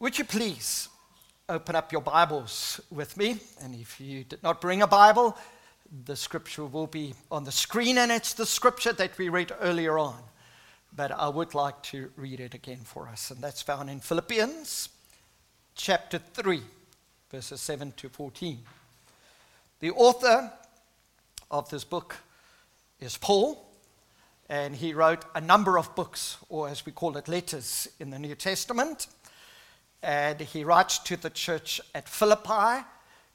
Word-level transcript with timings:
Would 0.00 0.16
you 0.16 0.24
please 0.24 0.88
open 1.48 1.74
up 1.74 1.90
your 1.90 2.00
Bibles 2.00 2.80
with 2.88 3.16
me? 3.16 3.40
And 3.60 3.74
if 3.74 4.00
you 4.00 4.22
did 4.22 4.40
not 4.44 4.60
bring 4.60 4.80
a 4.80 4.86
Bible, 4.86 5.36
the 6.04 6.14
scripture 6.14 6.66
will 6.66 6.86
be 6.86 7.14
on 7.32 7.42
the 7.42 7.50
screen, 7.50 7.98
and 7.98 8.12
it's 8.12 8.32
the 8.32 8.46
scripture 8.46 8.92
that 8.92 9.18
we 9.18 9.28
read 9.28 9.50
earlier 9.60 9.98
on. 9.98 10.14
But 10.94 11.10
I 11.10 11.28
would 11.28 11.52
like 11.52 11.82
to 11.84 12.12
read 12.14 12.38
it 12.38 12.54
again 12.54 12.78
for 12.84 13.08
us, 13.08 13.32
and 13.32 13.42
that's 13.42 13.60
found 13.60 13.90
in 13.90 13.98
Philippians 13.98 14.88
chapter 15.74 16.18
3, 16.18 16.62
verses 17.32 17.60
7 17.60 17.92
to 17.96 18.08
14. 18.08 18.56
The 19.80 19.90
author 19.90 20.52
of 21.50 21.68
this 21.70 21.82
book 21.82 22.18
is 23.00 23.16
Paul, 23.16 23.66
and 24.48 24.76
he 24.76 24.94
wrote 24.94 25.24
a 25.34 25.40
number 25.40 25.76
of 25.76 25.92
books, 25.96 26.36
or 26.48 26.68
as 26.68 26.86
we 26.86 26.92
call 26.92 27.16
it, 27.16 27.26
letters 27.26 27.88
in 27.98 28.10
the 28.10 28.18
New 28.20 28.36
Testament 28.36 29.08
and 30.02 30.40
he 30.40 30.64
writes 30.64 30.98
to 31.00 31.16
the 31.16 31.30
church 31.30 31.80
at 31.94 32.08
Philippi, 32.08 32.84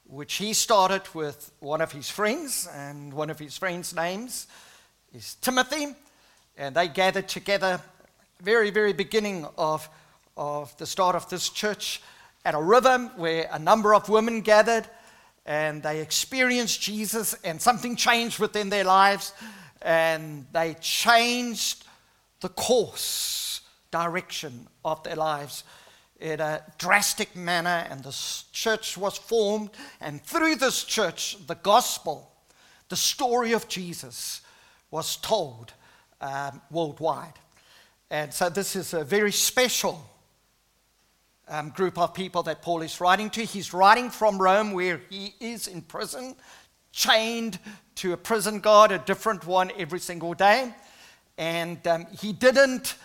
which 0.06 0.34
he 0.34 0.52
started 0.52 1.02
with 1.14 1.50
one 1.60 1.80
of 1.80 1.92
his 1.92 2.08
friends, 2.08 2.68
and 2.74 3.12
one 3.12 3.30
of 3.30 3.38
his 3.38 3.56
friends' 3.56 3.94
names 3.94 4.46
is 5.12 5.34
Timothy. 5.36 5.94
And 6.56 6.74
they 6.74 6.88
gathered 6.88 7.28
together, 7.28 7.80
very, 8.40 8.70
very 8.70 8.92
beginning 8.92 9.46
of, 9.58 9.88
of 10.36 10.76
the 10.78 10.86
start 10.86 11.16
of 11.16 11.28
this 11.28 11.48
church, 11.48 12.00
at 12.44 12.54
a 12.54 12.60
river 12.60 13.10
where 13.16 13.48
a 13.50 13.58
number 13.58 13.94
of 13.94 14.08
women 14.08 14.40
gathered, 14.40 14.88
and 15.46 15.82
they 15.82 16.00
experienced 16.00 16.80
Jesus, 16.80 17.34
and 17.44 17.60
something 17.60 17.96
changed 17.96 18.38
within 18.38 18.70
their 18.70 18.84
lives, 18.84 19.32
and 19.82 20.46
they 20.52 20.74
changed 20.80 21.84
the 22.40 22.48
course, 22.48 23.60
direction 23.90 24.66
of 24.84 25.02
their 25.02 25.16
lives 25.16 25.64
in 26.24 26.40
a 26.40 26.62
drastic 26.78 27.36
manner, 27.36 27.86
and 27.90 28.02
the 28.02 28.16
church 28.50 28.96
was 28.96 29.18
formed. 29.18 29.68
And 30.00 30.22
through 30.22 30.56
this 30.56 30.82
church, 30.82 31.36
the 31.46 31.54
gospel, 31.54 32.32
the 32.88 32.96
story 32.96 33.52
of 33.52 33.68
Jesus, 33.68 34.40
was 34.90 35.16
told 35.16 35.74
um, 36.22 36.62
worldwide. 36.70 37.34
And 38.10 38.32
so, 38.32 38.48
this 38.48 38.74
is 38.74 38.94
a 38.94 39.04
very 39.04 39.32
special 39.32 40.02
um, 41.46 41.68
group 41.68 41.98
of 41.98 42.14
people 42.14 42.42
that 42.44 42.62
Paul 42.62 42.80
is 42.80 43.02
writing 43.02 43.28
to. 43.30 43.44
He's 43.44 43.74
writing 43.74 44.08
from 44.08 44.38
Rome, 44.38 44.72
where 44.72 45.02
he 45.10 45.34
is 45.40 45.68
in 45.68 45.82
prison, 45.82 46.36
chained 46.90 47.58
to 47.96 48.14
a 48.14 48.16
prison 48.16 48.60
guard, 48.60 48.92
a 48.92 48.98
different 48.98 49.46
one 49.46 49.72
every 49.76 50.00
single 50.00 50.32
day. 50.32 50.72
And 51.36 51.86
um, 51.86 52.06
he 52.18 52.32
didn't 52.32 52.96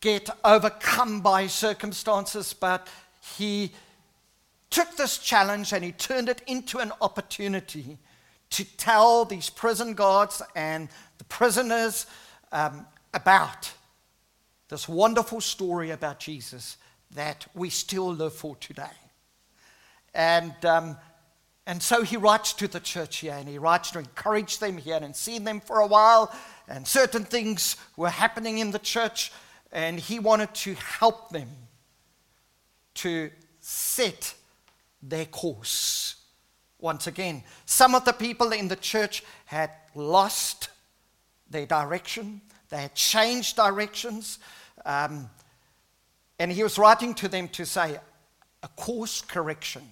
get 0.00 0.30
overcome 0.44 1.20
by 1.20 1.46
circumstances, 1.46 2.52
but 2.52 2.88
he 3.36 3.72
took 4.70 4.96
this 4.96 5.18
challenge 5.18 5.72
and 5.72 5.82
he 5.82 5.92
turned 5.92 6.28
it 6.28 6.42
into 6.46 6.78
an 6.78 6.92
opportunity 7.00 7.98
to 8.50 8.64
tell 8.76 9.24
these 9.24 9.50
prison 9.50 9.94
guards 9.94 10.42
and 10.54 10.88
the 11.18 11.24
prisoners 11.24 12.06
um, 12.52 12.86
about 13.12 13.72
this 14.68 14.88
wonderful 14.88 15.40
story 15.40 15.90
about 15.90 16.20
Jesus 16.20 16.76
that 17.12 17.46
we 17.54 17.70
still 17.70 18.12
live 18.12 18.34
for 18.34 18.56
today. 18.56 18.84
And, 20.14 20.52
um, 20.64 20.96
and 21.66 21.82
so 21.82 22.02
he 22.02 22.16
writes 22.16 22.52
to 22.54 22.68
the 22.68 22.80
church 22.80 23.18
here 23.18 23.34
and 23.34 23.48
he 23.48 23.58
writes 23.58 23.90
to 23.92 23.98
encourage 23.98 24.58
them. 24.58 24.76
He 24.76 24.90
hadn't 24.90 25.16
seen 25.16 25.44
them 25.44 25.60
for 25.60 25.80
a 25.80 25.86
while, 25.86 26.34
and 26.68 26.86
certain 26.86 27.24
things 27.24 27.76
were 27.96 28.10
happening 28.10 28.58
in 28.58 28.70
the 28.70 28.78
church 28.78 29.32
and 29.72 29.98
he 29.98 30.18
wanted 30.18 30.54
to 30.54 30.74
help 30.74 31.30
them 31.30 31.48
to 32.94 33.30
set 33.60 34.34
their 35.02 35.26
course. 35.26 36.16
Once 36.78 37.06
again, 37.06 37.42
some 37.66 37.94
of 37.94 38.04
the 38.04 38.12
people 38.12 38.52
in 38.52 38.68
the 38.68 38.76
church 38.76 39.22
had 39.46 39.70
lost 39.94 40.70
their 41.50 41.66
direction, 41.66 42.40
they 42.68 42.82
had 42.82 42.94
changed 42.94 43.56
directions. 43.56 44.38
Um, 44.84 45.28
and 46.38 46.52
he 46.52 46.62
was 46.62 46.78
writing 46.78 47.14
to 47.14 47.28
them 47.28 47.48
to 47.48 47.64
say, 47.64 47.98
a 48.62 48.68
course 48.68 49.22
correction 49.22 49.82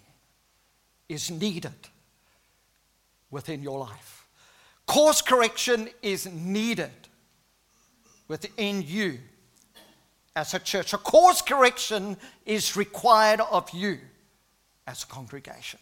is 1.08 1.30
needed 1.30 1.72
within 3.30 3.62
your 3.62 3.78
life. 3.78 4.26
Course 4.86 5.22
correction 5.22 5.88
is 6.02 6.26
needed 6.26 6.90
within 8.28 8.82
you 8.82 9.18
as 10.36 10.52
a 10.52 10.58
church. 10.58 10.92
A 10.92 10.98
course 10.98 11.40
correction 11.40 12.16
is 12.44 12.76
required 12.76 13.40
of 13.40 13.68
you 13.70 13.98
as 14.86 15.02
a 15.02 15.06
congregation. 15.06 15.80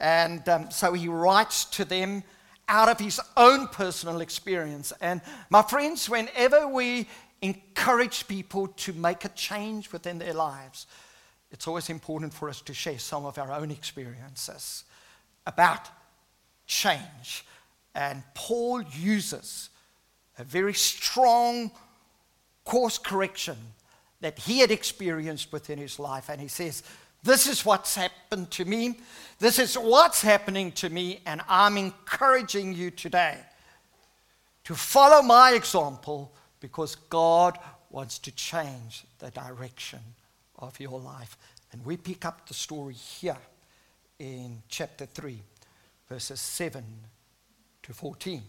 And 0.00 0.48
um, 0.48 0.70
so 0.70 0.92
he 0.94 1.08
writes 1.08 1.64
to 1.66 1.84
them 1.84 2.22
out 2.68 2.88
of 2.88 2.98
his 2.98 3.20
own 3.36 3.66
personal 3.68 4.20
experience. 4.20 4.92
And 5.00 5.20
my 5.50 5.62
friends, 5.62 6.08
whenever 6.08 6.68
we 6.68 7.08
encourage 7.42 8.28
people 8.28 8.68
to 8.68 8.92
make 8.92 9.24
a 9.24 9.28
change 9.30 9.92
within 9.92 10.18
their 10.18 10.32
lives, 10.32 10.86
it's 11.50 11.66
always 11.66 11.90
important 11.90 12.32
for 12.32 12.48
us 12.48 12.62
to 12.62 12.72
share 12.72 12.98
some 12.98 13.26
of 13.26 13.36
our 13.36 13.52
own 13.52 13.70
experiences 13.72 14.84
about 15.44 15.88
change. 16.66 17.44
And 17.94 18.22
Paul 18.34 18.82
uses 18.82 19.70
a 20.38 20.44
very 20.44 20.72
strong 20.72 21.72
course 22.64 22.98
correction 22.98 23.56
that 24.20 24.38
he 24.38 24.60
had 24.60 24.70
experienced 24.70 25.52
within 25.52 25.78
his 25.78 25.98
life. 25.98 26.28
And 26.28 26.40
he 26.40 26.48
says, 26.48 26.82
This 27.22 27.46
is 27.46 27.64
what's 27.64 27.94
happened 27.94 28.50
to 28.52 28.64
me. 28.64 28.98
This 29.38 29.58
is 29.58 29.76
what's 29.76 30.22
happening 30.22 30.72
to 30.72 30.88
me. 30.88 31.20
And 31.26 31.42
I'm 31.48 31.76
encouraging 31.76 32.72
you 32.74 32.90
today 32.90 33.38
to 34.64 34.74
follow 34.74 35.22
my 35.22 35.52
example 35.52 36.32
because 36.60 36.94
God 36.94 37.58
wants 37.90 38.18
to 38.20 38.32
change 38.32 39.04
the 39.18 39.30
direction 39.30 40.00
of 40.58 40.78
your 40.80 41.00
life. 41.00 41.36
And 41.72 41.84
we 41.84 41.96
pick 41.96 42.24
up 42.24 42.48
the 42.48 42.54
story 42.54 42.94
here 42.94 43.36
in 44.18 44.62
chapter 44.68 45.04
3, 45.04 45.42
verses 46.08 46.40
7 46.40 46.84
to 47.82 47.92
14. 47.92 48.42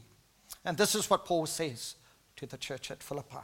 And 0.66 0.78
this 0.78 0.94
is 0.94 1.09
what 1.09 1.25
Paul 1.25 1.45
says 1.47 1.95
to 2.35 2.45
the 2.45 2.57
church 2.57 2.91
at 2.91 3.01
Philippi. 3.01 3.38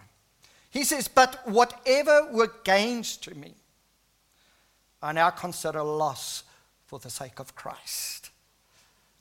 He 0.69 0.83
says, 0.83 1.07
But 1.07 1.47
whatever 1.47 2.27
were 2.31 2.51
gains 2.63 3.17
to 3.17 3.35
me, 3.35 3.55
I 5.01 5.11
now 5.13 5.29
consider 5.29 5.81
loss 5.81 6.43
for 6.85 6.99
the 6.99 7.09
sake 7.09 7.39
of 7.39 7.55
Christ. 7.55 8.29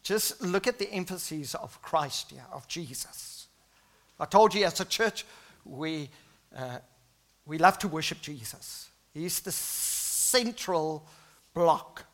Just 0.02 0.42
look 0.42 0.66
at 0.66 0.78
the 0.78 0.90
emphasis 0.90 1.54
of 1.54 1.80
Christ 1.82 2.30
here, 2.30 2.44
of 2.52 2.66
Jesus. 2.66 3.46
I 4.18 4.24
told 4.24 4.54
you 4.54 4.64
as 4.64 4.80
a 4.80 4.84
church, 4.84 5.24
we, 5.64 6.10
uh, 6.56 6.78
we 7.46 7.58
love 7.58 7.78
to 7.80 7.88
worship 7.88 8.20
Jesus. 8.20 8.88
He's 9.12 9.40
the 9.40 9.52
central 9.52 11.06
block 11.54 12.04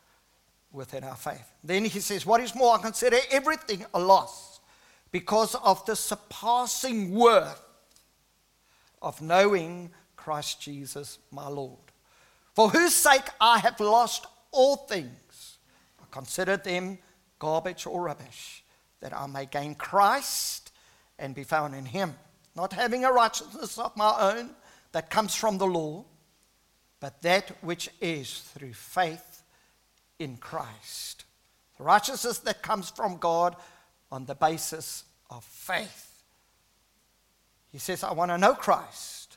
within 0.71 1.03
our 1.03 1.15
faith. 1.15 1.51
Then 1.63 1.85
he 1.85 1.99
says, 1.99 2.25
What 2.25 2.41
is 2.41 2.53
more, 2.53 2.75
I 2.75 2.81
consider 2.81 3.17
everything 3.31 3.85
a 3.93 3.99
loss 3.99 4.59
because 5.11 5.55
of 5.55 5.85
the 5.85 5.95
surpassing 5.95 7.13
worth 7.15 7.64
of 9.05 9.21
knowing 9.21 9.91
Christ 10.15 10.59
Jesus 10.59 11.19
my 11.31 11.47
Lord, 11.47 11.77
for 12.55 12.69
whose 12.69 12.95
sake 12.95 13.29
I 13.39 13.59
have 13.59 13.79
lost 13.79 14.25
all 14.51 14.75
things. 14.75 15.57
I 16.01 16.05
consider 16.09 16.57
them 16.57 16.97
garbage 17.37 17.85
or 17.85 18.01
rubbish, 18.01 18.63
that 19.01 19.15
I 19.15 19.27
may 19.27 19.45
gain 19.45 19.75
Christ 19.75 20.71
and 21.19 21.35
be 21.35 21.43
found 21.43 21.75
in 21.75 21.85
him, 21.85 22.15
not 22.55 22.73
having 22.73 23.05
a 23.05 23.11
righteousness 23.11 23.77
of 23.77 23.95
my 23.95 24.15
own 24.19 24.49
that 24.91 25.11
comes 25.11 25.35
from 25.35 25.59
the 25.59 25.67
law, 25.67 26.03
but 26.99 27.21
that 27.21 27.51
which 27.63 27.89
is 28.01 28.39
through 28.39 28.73
faith 28.73 29.43
in 30.17 30.37
Christ. 30.37 31.25
The 31.77 31.83
righteousness 31.83 32.39
that 32.39 32.63
comes 32.63 32.89
from 32.89 33.17
God 33.17 33.55
on 34.11 34.25
the 34.25 34.33
basis 34.33 35.03
of 35.29 35.43
faith. 35.43 36.14
He 37.75 37.79
says, 37.79 38.05
I 38.05 38.13
want 38.13 38.31
to 38.31 38.37
know 38.37 38.53
Christ. 38.53 39.35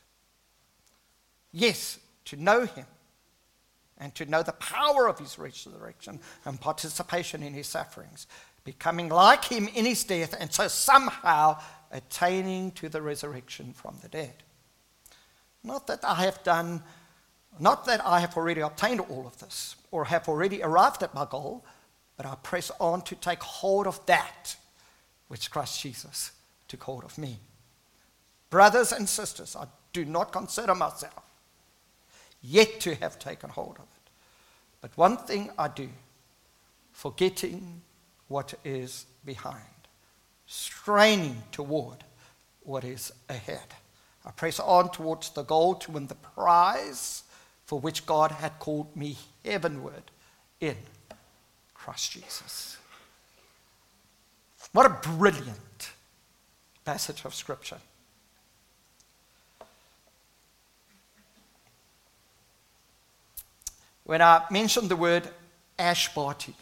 Yes, 1.50 1.99
to 2.26 2.37
know 2.37 2.67
him 2.67 2.87
and 3.99 4.14
to 4.14 4.26
know 4.26 4.44
the 4.44 4.52
power 4.52 5.08
of 5.08 5.19
his 5.19 5.40
resurrection 5.40 6.20
and 6.44 6.61
participation 6.61 7.43
in 7.43 7.52
his 7.52 7.67
sufferings, 7.67 8.29
becoming 8.62 9.08
like 9.08 9.44
him 9.44 9.67
in 9.67 9.85
his 9.85 10.05
death, 10.05 10.37
and 10.38 10.52
so 10.52 10.69
somehow 10.69 11.61
attaining 11.90 12.70
to 12.70 12.88
the 12.88 13.02
resurrection 13.02 13.73
from 13.73 13.96
the 14.02 14.08
dead. 14.08 14.35
Not 15.64 15.88
that 15.88 16.05
I 16.05 16.23
have 16.23 16.40
done, 16.44 16.85
not 17.58 17.87
that 17.87 18.06
I 18.06 18.20
have 18.20 18.37
already 18.37 18.61
obtained 18.61 19.00
all 19.00 19.26
of 19.26 19.37
this 19.40 19.75
or 19.90 20.05
have 20.05 20.29
already 20.29 20.62
arrived 20.62 21.02
at 21.02 21.12
my 21.12 21.26
goal, 21.29 21.64
but 22.17 22.25
I 22.25 22.37
press 22.37 22.70
on 22.79 23.02
to 23.02 23.17
take 23.17 23.43
hold 23.43 23.88
of 23.88 24.06
that 24.06 24.55
which 25.26 25.50
Christ 25.50 25.82
Jesus 25.82 26.31
took 26.69 26.85
hold 26.85 27.02
of 27.02 27.19
me. 27.19 27.40
Brothers 28.50 28.92
and 28.92 29.08
sisters, 29.08 29.56
I 29.56 29.66
do 29.92 30.04
not 30.04 30.32
consider 30.32 30.74
myself 30.74 31.22
yet 32.42 32.80
to 32.80 32.94
have 32.96 33.18
taken 33.18 33.50
hold 33.50 33.76
of 33.76 33.82
it. 33.82 34.10
But 34.80 34.96
one 34.96 35.16
thing 35.16 35.50
I 35.58 35.68
do, 35.68 35.88
forgetting 36.92 37.82
what 38.28 38.54
is 38.64 39.06
behind, 39.24 39.64
straining 40.46 41.42
toward 41.52 42.04
what 42.62 42.84
is 42.84 43.12
ahead. 43.28 43.74
I 44.24 44.30
press 44.30 44.60
on 44.60 44.90
towards 44.90 45.30
the 45.30 45.42
goal 45.42 45.74
to 45.76 45.92
win 45.92 46.06
the 46.06 46.14
prize 46.14 47.22
for 47.64 47.80
which 47.80 48.06
God 48.06 48.30
had 48.30 48.58
called 48.58 48.94
me 48.96 49.16
heavenward 49.44 50.10
in 50.60 50.76
Christ 51.74 52.12
Jesus. 52.12 52.76
What 54.72 54.86
a 54.86 55.08
brilliant 55.08 55.90
passage 56.84 57.24
of 57.24 57.34
Scripture. 57.34 57.78
When 64.08 64.22
I 64.22 64.43
mentioned 64.50 64.88
the 64.88 64.96
word 64.96 65.28
Ash 65.78 66.14
Barty, 66.14 66.55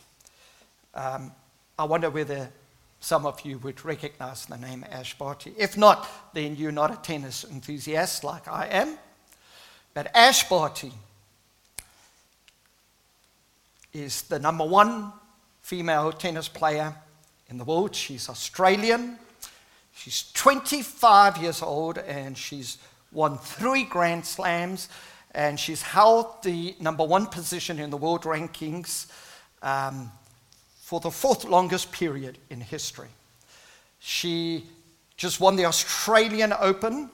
um, 0.92 1.30
I 1.78 1.84
wonder 1.84 2.10
whether 2.10 2.50
some 2.98 3.24
of 3.24 3.40
you 3.42 3.58
would 3.58 3.84
recognize 3.84 4.46
the 4.46 4.56
name 4.56 4.84
Ash 4.90 5.16
Barty. 5.16 5.54
If 5.56 5.76
not, 5.76 6.08
then 6.34 6.56
you're 6.56 6.72
not 6.72 6.90
a 6.90 6.96
tennis 6.96 7.44
enthusiast 7.44 8.24
like 8.24 8.48
I 8.48 8.66
am. 8.66 8.98
But 9.94 10.10
Ash 10.12 10.48
Barty 10.48 10.90
is 13.92 14.22
the 14.22 14.40
number 14.40 14.64
one 14.64 15.12
female 15.62 16.10
tennis 16.10 16.48
player 16.48 16.96
in 17.48 17.58
the 17.58 17.64
world. 17.64 17.94
She's 17.94 18.28
Australian. 18.28 19.18
She's 19.94 20.32
25 20.32 21.36
years 21.36 21.62
old 21.62 21.98
and 21.98 22.36
she's 22.36 22.78
won 23.12 23.38
three 23.38 23.84
Grand 23.84 24.26
Slams 24.26 24.88
and 25.36 25.60
she's 25.60 25.82
held 25.82 26.42
the 26.42 26.74
number 26.80 27.04
one 27.04 27.26
position 27.26 27.78
in 27.78 27.90
the 27.90 27.96
world 27.96 28.22
rankings 28.22 29.06
um, 29.62 30.10
for 30.80 30.98
the 30.98 31.10
fourth 31.10 31.44
longest 31.44 31.92
period 31.92 32.38
in 32.48 32.58
history. 32.58 33.10
She 33.98 34.64
just 35.18 35.38
won 35.38 35.56
the 35.56 35.66
Australian 35.66 36.54
Open. 36.58 37.10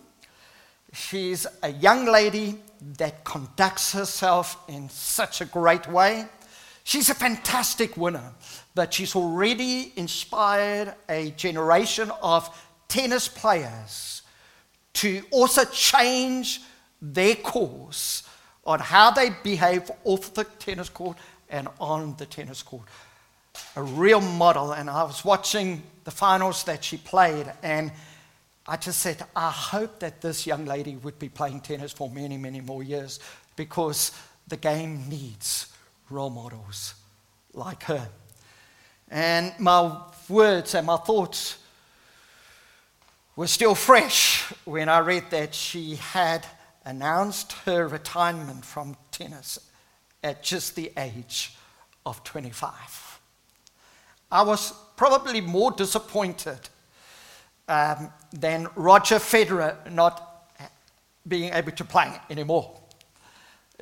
She's 0.92 1.48
a 1.64 1.70
young 1.70 2.06
lady 2.06 2.60
that 2.96 3.24
conducts 3.24 3.92
herself 3.92 4.56
in 4.68 4.88
such 4.88 5.40
a 5.40 5.44
great 5.44 5.88
way. 5.88 6.26
She's 6.84 7.10
a 7.10 7.14
fantastic 7.14 7.96
winner, 7.96 8.32
but 8.76 8.94
she's 8.94 9.16
already 9.16 9.92
inspired 9.96 10.94
a 11.08 11.32
generation 11.32 12.12
of 12.22 12.48
tennis 12.86 13.26
players 13.26 14.22
to 14.94 15.24
also 15.32 15.64
change 15.64 16.60
their 17.02 17.34
course 17.34 18.22
on 18.64 18.78
how 18.78 19.10
they 19.10 19.30
behave 19.42 19.90
off 20.04 20.32
the 20.32 20.44
tennis 20.44 20.88
court 20.88 21.18
and 21.50 21.68
on 21.80 22.14
the 22.16 22.24
tennis 22.24 22.62
court. 22.62 22.86
A 23.76 23.82
real 23.82 24.20
model. 24.20 24.72
And 24.72 24.88
I 24.88 25.02
was 25.02 25.24
watching 25.24 25.82
the 26.04 26.12
finals 26.12 26.64
that 26.64 26.84
she 26.84 26.96
played, 26.96 27.52
and 27.62 27.92
I 28.66 28.76
just 28.76 29.00
said, 29.00 29.22
I 29.34 29.50
hope 29.50 29.98
that 29.98 30.20
this 30.20 30.46
young 30.46 30.64
lady 30.64 30.96
would 30.96 31.18
be 31.18 31.28
playing 31.28 31.60
tennis 31.60 31.92
for 31.92 32.08
many, 32.08 32.38
many 32.38 32.60
more 32.60 32.82
years 32.82 33.18
because 33.56 34.12
the 34.46 34.56
game 34.56 35.08
needs 35.08 35.66
role 36.08 36.30
models 36.30 36.94
like 37.52 37.82
her. 37.84 38.08
And 39.10 39.52
my 39.58 40.00
words 40.28 40.74
and 40.74 40.86
my 40.86 40.96
thoughts 40.96 41.58
were 43.34 43.46
still 43.46 43.74
fresh 43.74 44.42
when 44.64 44.88
I 44.88 45.00
read 45.00 45.24
that 45.30 45.54
she 45.54 45.96
had 45.96 46.46
announced 46.84 47.52
her 47.64 47.86
retirement 47.86 48.64
from 48.64 48.96
tennis 49.10 49.58
at 50.22 50.42
just 50.42 50.76
the 50.76 50.92
age 50.96 51.54
of 52.04 52.22
25. 52.24 53.20
I 54.30 54.42
was 54.42 54.72
probably 54.96 55.40
more 55.40 55.72
disappointed 55.72 56.58
um, 57.68 58.10
than 58.32 58.68
Roger 58.76 59.16
Federer 59.16 59.90
not 59.92 60.50
being 61.26 61.52
able 61.52 61.72
to 61.72 61.84
play 61.84 62.12
anymore 62.30 62.78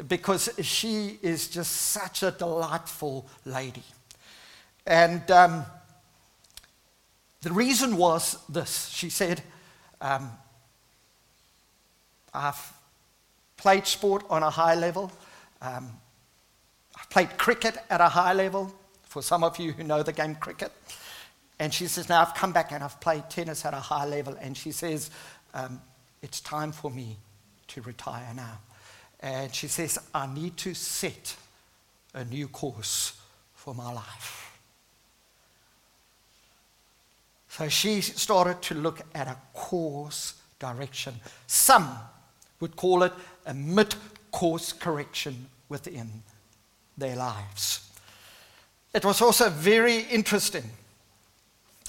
because 0.08 0.50
she 0.62 1.18
is 1.22 1.48
just 1.48 1.72
such 1.72 2.22
a 2.22 2.30
delightful 2.30 3.26
lady. 3.44 3.82
And 4.86 5.30
um, 5.30 5.64
the 7.42 7.52
reason 7.52 7.96
was 7.96 8.36
this 8.48 8.88
she 8.88 9.10
said, 9.10 9.42
um, 10.00 10.30
I've 12.32 12.72
played 13.60 13.86
sport 13.86 14.24
on 14.30 14.42
a 14.42 14.48
high 14.48 14.74
level. 14.74 15.12
Um, 15.60 15.90
I've 16.98 17.10
played 17.10 17.36
cricket 17.36 17.76
at 17.90 18.00
a 18.00 18.08
high 18.08 18.32
level, 18.32 18.74
for 19.02 19.22
some 19.22 19.44
of 19.44 19.58
you 19.58 19.72
who 19.72 19.84
know 19.84 20.02
the 20.02 20.12
game 20.12 20.34
cricket. 20.34 20.72
And 21.58 21.72
she 21.72 21.86
says, 21.86 22.08
Now 22.08 22.22
I've 22.22 22.34
come 22.34 22.52
back 22.52 22.72
and 22.72 22.82
I've 22.82 22.98
played 23.00 23.28
tennis 23.28 23.66
at 23.66 23.74
a 23.74 23.80
high 23.80 24.06
level. 24.06 24.34
And 24.40 24.56
she 24.56 24.72
says, 24.72 25.10
um, 25.52 25.80
It's 26.22 26.40
time 26.40 26.72
for 26.72 26.90
me 26.90 27.18
to 27.68 27.82
retire 27.82 28.32
now. 28.34 28.58
And 29.20 29.54
she 29.54 29.68
says, 29.68 29.98
I 30.14 30.26
need 30.26 30.56
to 30.58 30.72
set 30.72 31.36
a 32.14 32.24
new 32.24 32.48
course 32.48 33.20
for 33.54 33.74
my 33.74 33.92
life. 33.92 34.58
So 37.48 37.68
she 37.68 38.00
started 38.00 38.62
to 38.62 38.74
look 38.74 39.02
at 39.14 39.28
a 39.28 39.36
course 39.52 40.34
direction. 40.58 41.14
Some 41.46 41.98
would 42.60 42.76
call 42.76 43.02
it 43.02 43.12
a 43.46 43.54
mid 43.54 43.94
course 44.30 44.72
correction 44.72 45.46
within 45.68 46.22
their 46.96 47.16
lives. 47.16 47.88
It 48.92 49.04
was 49.04 49.22
also 49.22 49.48
very 49.48 50.00
interesting 50.00 50.64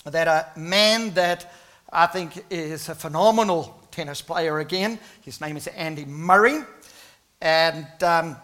that 0.06 0.28
a 0.28 0.60
man 0.60 1.14
that 1.14 1.54
I 1.92 2.08
think 2.08 2.46
is 2.50 2.90
a 2.90 2.96
phenomenal 2.96 3.78
tennis 3.92 4.22
player 4.22 4.60
again, 4.60 5.00
his 5.22 5.42
name 5.42 5.58
is 5.58 5.68
Andy 5.68 6.06
Murray, 6.06 6.60
and 7.42 7.88
um, 8.02 8.38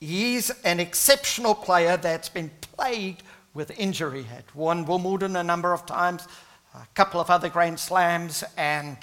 he's 0.00 0.50
an 0.64 0.80
exceptional 0.80 1.54
player 1.54 1.96
that's 1.96 2.28
been 2.28 2.50
plagued 2.60 3.22
with 3.54 3.78
injury. 3.78 4.22
Had 4.22 4.44
won 4.54 4.86
Wimbledon 4.86 5.36
a 5.36 5.42
number 5.42 5.72
of 5.72 5.84
times, 5.84 6.26
a 6.74 6.86
couple 6.94 7.20
of 7.20 7.28
other 7.28 7.48
Grand 7.48 7.78
Slams, 7.78 8.44
and 8.56 8.96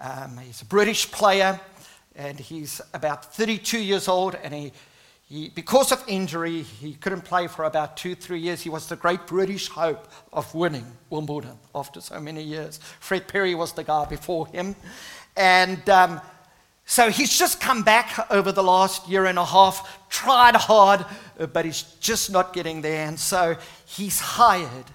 um, 0.00 0.38
he's 0.38 0.62
a 0.62 0.64
British 0.64 1.10
player, 1.10 1.60
and 2.14 2.38
he's 2.38 2.80
about 2.94 3.34
32 3.34 3.78
years 3.78 4.08
old, 4.08 4.36
and 4.36 4.54
he, 4.54 4.72
he, 5.28 5.48
because 5.50 5.92
of 5.92 6.02
injury, 6.06 6.62
he 6.62 6.94
couldn't 6.94 7.22
play 7.22 7.48
for 7.48 7.64
about 7.64 7.96
two, 7.96 8.14
three 8.14 8.40
years. 8.40 8.62
He 8.62 8.70
was 8.70 8.88
the 8.88 8.96
great 8.96 9.26
British 9.26 9.68
hope 9.68 10.08
of 10.32 10.54
winning 10.54 10.86
Wimbledon 11.10 11.58
after 11.74 12.00
so 12.00 12.20
many 12.20 12.42
years. 12.42 12.78
Fred 13.00 13.28
Perry 13.28 13.54
was 13.54 13.72
the 13.72 13.84
guy 13.84 14.04
before 14.06 14.46
him. 14.46 14.74
And 15.36 15.88
um, 15.90 16.20
so 16.86 17.10
he's 17.10 17.38
just 17.38 17.60
come 17.60 17.82
back 17.82 18.30
over 18.30 18.52
the 18.52 18.62
last 18.62 19.08
year 19.08 19.26
and 19.26 19.38
a 19.38 19.44
half, 19.44 20.08
tried 20.08 20.56
hard, 20.56 21.04
but 21.52 21.64
he's 21.64 21.82
just 22.00 22.30
not 22.30 22.54
getting 22.54 22.80
there. 22.80 23.06
And 23.06 23.20
so 23.20 23.56
he's 23.84 24.18
hired 24.18 24.86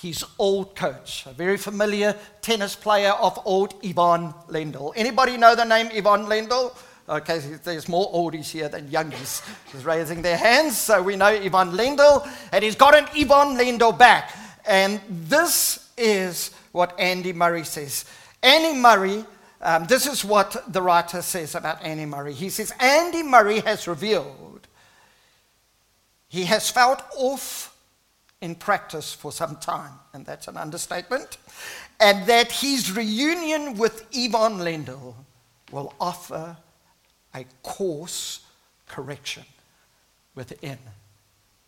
his 0.00 0.24
old 0.38 0.74
coach, 0.74 1.26
a 1.26 1.32
very 1.32 1.56
familiar 1.56 2.16
tennis 2.40 2.74
player 2.74 3.10
of 3.10 3.38
old 3.44 3.74
Ivan 3.84 4.32
Lendl. 4.48 4.92
Anybody 4.96 5.36
know 5.36 5.54
the 5.54 5.64
name 5.64 5.88
Ivan 5.88 6.26
Lendl? 6.26 6.76
Okay, 7.08 7.38
there's 7.64 7.88
more 7.88 8.10
oldies 8.12 8.50
here 8.50 8.68
than 8.68 8.88
youngies 8.88 9.42
just 9.72 9.84
raising 9.84 10.22
their 10.22 10.36
hands. 10.36 10.78
So 10.78 11.02
we 11.02 11.16
know 11.16 11.26
Ivan 11.26 11.72
Lendl, 11.72 12.28
and 12.52 12.64
he's 12.64 12.76
got 12.76 12.94
an 12.94 13.06
Ivan 13.14 13.58
Lendl 13.58 13.96
back. 13.96 14.34
And 14.66 15.00
this 15.08 15.90
is 15.96 16.52
what 16.72 16.98
Andy 16.98 17.32
Murray 17.32 17.64
says. 17.64 18.04
Andy 18.42 18.78
Murray, 18.78 19.24
um, 19.60 19.86
this 19.86 20.06
is 20.06 20.24
what 20.24 20.72
the 20.72 20.80
writer 20.80 21.20
says 21.20 21.54
about 21.54 21.82
Andy 21.82 22.06
Murray. 22.06 22.32
He 22.32 22.48
says, 22.48 22.72
Andy 22.78 23.22
Murray 23.22 23.60
has 23.60 23.86
revealed 23.88 24.50
he 26.30 26.44
has 26.44 26.70
felt 26.70 27.02
off 27.16 27.69
in 28.40 28.54
practice 28.54 29.12
for 29.12 29.32
some 29.32 29.56
time, 29.56 29.92
and 30.14 30.24
that's 30.24 30.48
an 30.48 30.56
understatement, 30.56 31.36
and 32.00 32.26
that 32.26 32.50
his 32.50 32.90
reunion 32.90 33.76
with 33.76 34.06
Ivan 34.16 34.58
Lendl 34.58 35.14
will 35.70 35.92
offer 36.00 36.56
a 37.34 37.44
course 37.62 38.40
correction 38.86 39.44
within 40.34 40.78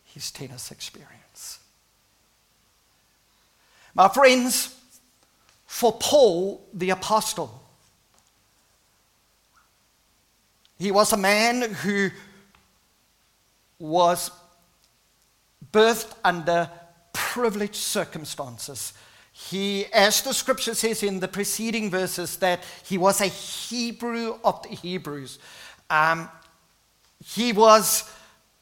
his 0.05 0.31
tennis 0.31 0.71
experience. 0.71 1.59
My 3.95 4.09
friends, 4.09 4.75
for 5.67 5.93
Paul 5.93 6.67
the 6.73 6.91
Apostle, 6.91 7.63
he 10.79 10.91
was 10.91 11.13
a 11.13 11.17
man 11.17 11.63
who 11.75 12.11
was 13.79 14.31
birthed 15.73 16.13
under 16.25 16.71
privileged 17.13 17.77
circumstances. 17.77 18.93
He, 19.33 19.87
as 19.87 20.23
the 20.23 20.35
scripture 20.35 20.75
says 20.75 21.03
in 21.03 21.21
the 21.21 21.29
preceding 21.29 21.91
verses, 21.91 22.37
that 22.37 22.63
he 22.85 22.99
was 22.99 23.21
a 23.21 23.27
Hebrew 23.27 24.39
of 24.45 24.63
the 24.63 24.71
Hebrews. 24.71 25.39
Um, 25.89 26.29
he 27.25 27.53
was 27.53 28.11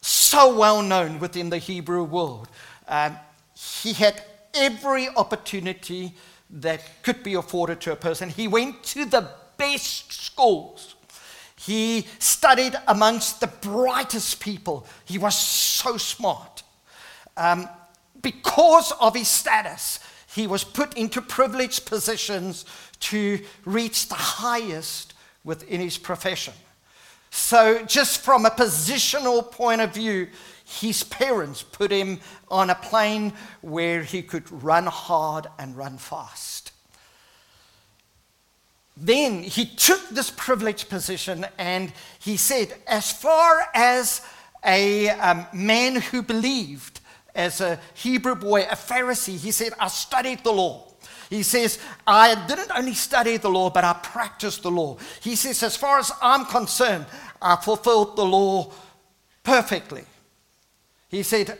so 0.00 0.56
well 0.56 0.82
known 0.82 1.18
within 1.18 1.50
the 1.50 1.58
Hebrew 1.58 2.04
world. 2.04 2.48
Um, 2.86 3.16
he 3.54 3.92
had 3.92 4.22
every 4.54 5.08
opportunity 5.08 6.14
that 6.50 6.80
could 7.02 7.22
be 7.22 7.34
afforded 7.34 7.80
to 7.82 7.92
a 7.92 7.96
person. 7.96 8.28
He 8.28 8.48
went 8.48 8.82
to 8.84 9.04
the 9.04 9.28
best 9.56 10.12
schools. 10.12 10.94
He 11.56 12.06
studied 12.18 12.74
amongst 12.88 13.40
the 13.40 13.46
brightest 13.46 14.40
people. 14.40 14.86
He 15.04 15.18
was 15.18 15.36
so 15.36 15.96
smart. 15.96 16.62
Um, 17.40 17.70
because 18.20 18.92
of 19.00 19.16
his 19.16 19.28
status, 19.28 19.98
he 20.34 20.46
was 20.46 20.62
put 20.62 20.94
into 20.94 21.22
privileged 21.22 21.86
positions 21.86 22.66
to 23.00 23.40
reach 23.64 24.10
the 24.10 24.14
highest 24.14 25.14
within 25.42 25.80
his 25.80 25.96
profession. 25.96 26.52
So, 27.30 27.82
just 27.86 28.20
from 28.20 28.44
a 28.44 28.50
positional 28.50 29.50
point 29.50 29.80
of 29.80 29.94
view, 29.94 30.28
his 30.66 31.02
parents 31.02 31.62
put 31.62 31.90
him 31.90 32.20
on 32.50 32.68
a 32.68 32.74
plane 32.74 33.32
where 33.62 34.02
he 34.02 34.20
could 34.20 34.50
run 34.62 34.84
hard 34.84 35.46
and 35.58 35.74
run 35.74 35.96
fast. 35.96 36.72
Then 38.98 39.42
he 39.42 39.64
took 39.64 40.10
this 40.10 40.30
privileged 40.30 40.90
position 40.90 41.46
and 41.56 41.90
he 42.18 42.36
said, 42.36 42.74
as 42.86 43.10
far 43.10 43.62
as 43.74 44.20
a 44.62 45.08
um, 45.08 45.46
man 45.54 45.96
who 45.96 46.20
believed, 46.20 46.99
as 47.40 47.60
a 47.60 47.80
Hebrew 47.94 48.34
boy, 48.34 48.62
a 48.62 48.76
Pharisee, 48.76 49.38
he 49.38 49.50
said, 49.50 49.72
I 49.80 49.88
studied 49.88 50.44
the 50.44 50.52
law. 50.52 50.86
He 51.30 51.42
says, 51.42 51.78
I 52.06 52.46
didn't 52.46 52.70
only 52.74 52.94
study 52.94 53.36
the 53.36 53.48
law, 53.48 53.70
but 53.70 53.84
I 53.84 53.94
practiced 53.94 54.62
the 54.62 54.70
law. 54.70 54.98
He 55.20 55.36
says, 55.36 55.62
as 55.62 55.76
far 55.76 55.98
as 55.98 56.12
I'm 56.20 56.44
concerned, 56.44 57.06
I 57.40 57.56
fulfilled 57.56 58.16
the 58.16 58.24
law 58.24 58.72
perfectly. 59.42 60.04
He 61.08 61.22
said, 61.22 61.56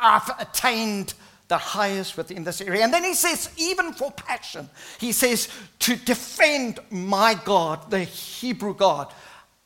I've 0.00 0.28
attained 0.38 1.14
the 1.48 1.58
highest 1.58 2.16
within 2.16 2.44
this 2.44 2.60
area. 2.60 2.82
And 2.82 2.92
then 2.92 3.04
he 3.04 3.14
says, 3.14 3.50
even 3.56 3.92
for 3.92 4.10
passion, 4.10 4.68
he 4.98 5.12
says, 5.12 5.48
to 5.80 5.94
defend 5.96 6.80
my 6.90 7.38
God, 7.44 7.90
the 7.90 8.00
Hebrew 8.00 8.74
God, 8.74 9.12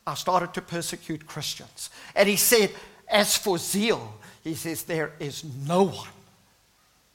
I 0.06 0.14
started 0.14 0.52
to 0.54 0.60
persecute 0.60 1.26
Christians. 1.26 1.90
And 2.14 2.28
he 2.28 2.36
said, 2.36 2.72
as 3.08 3.36
for 3.38 3.58
zeal, 3.58 4.14
he 4.46 4.54
says, 4.54 4.84
there 4.84 5.12
is 5.18 5.44
no 5.66 5.84
one 5.84 6.08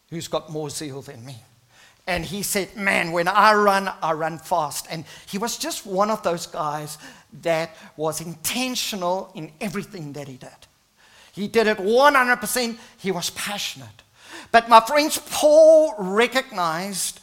who's 0.10 0.28
got 0.28 0.50
more 0.50 0.70
zeal 0.70 1.02
than 1.02 1.24
me. 1.26 1.38
And 2.08 2.26
he 2.26 2.44
said, 2.44 2.76
Man, 2.76 3.12
when 3.12 3.28
I 3.28 3.54
run, 3.54 3.90
I 4.02 4.14
run 4.14 4.40
fast. 4.40 4.88
And 4.90 5.06
he 5.28 5.38
was 5.38 5.58
just 5.58 5.86
one 5.86 6.10
of 6.10 6.24
those 6.24 6.48
guys 6.48 6.98
that 7.42 7.76
was 7.96 8.20
intentional 8.20 9.32
in 9.36 9.52
everything 9.62 10.14
that 10.14 10.28
he 10.28 10.36
did. 10.36 10.50
He 11.32 11.48
did 11.48 11.68
it 11.68 11.78
100%. 11.78 12.78
He 12.98 13.12
was 13.12 13.30
passionate. 13.30 13.88
But 14.52 14.68
my 14.68 14.82
friends, 14.82 15.20
Paul 15.30 15.94
recognized 15.98 17.22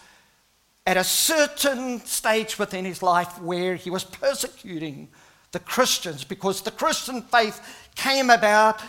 at 0.86 0.96
a 0.96 1.04
certain 1.04 2.00
stage 2.06 2.58
within 2.58 2.86
his 2.86 3.02
life 3.02 3.38
where 3.42 3.74
he 3.74 3.90
was 3.90 4.04
persecuting 4.04 5.08
the 5.52 5.58
Christians 5.58 6.24
because 6.24 6.62
the 6.62 6.70
Christian 6.70 7.22
faith 7.22 7.60
came 7.94 8.30
about 8.30 8.80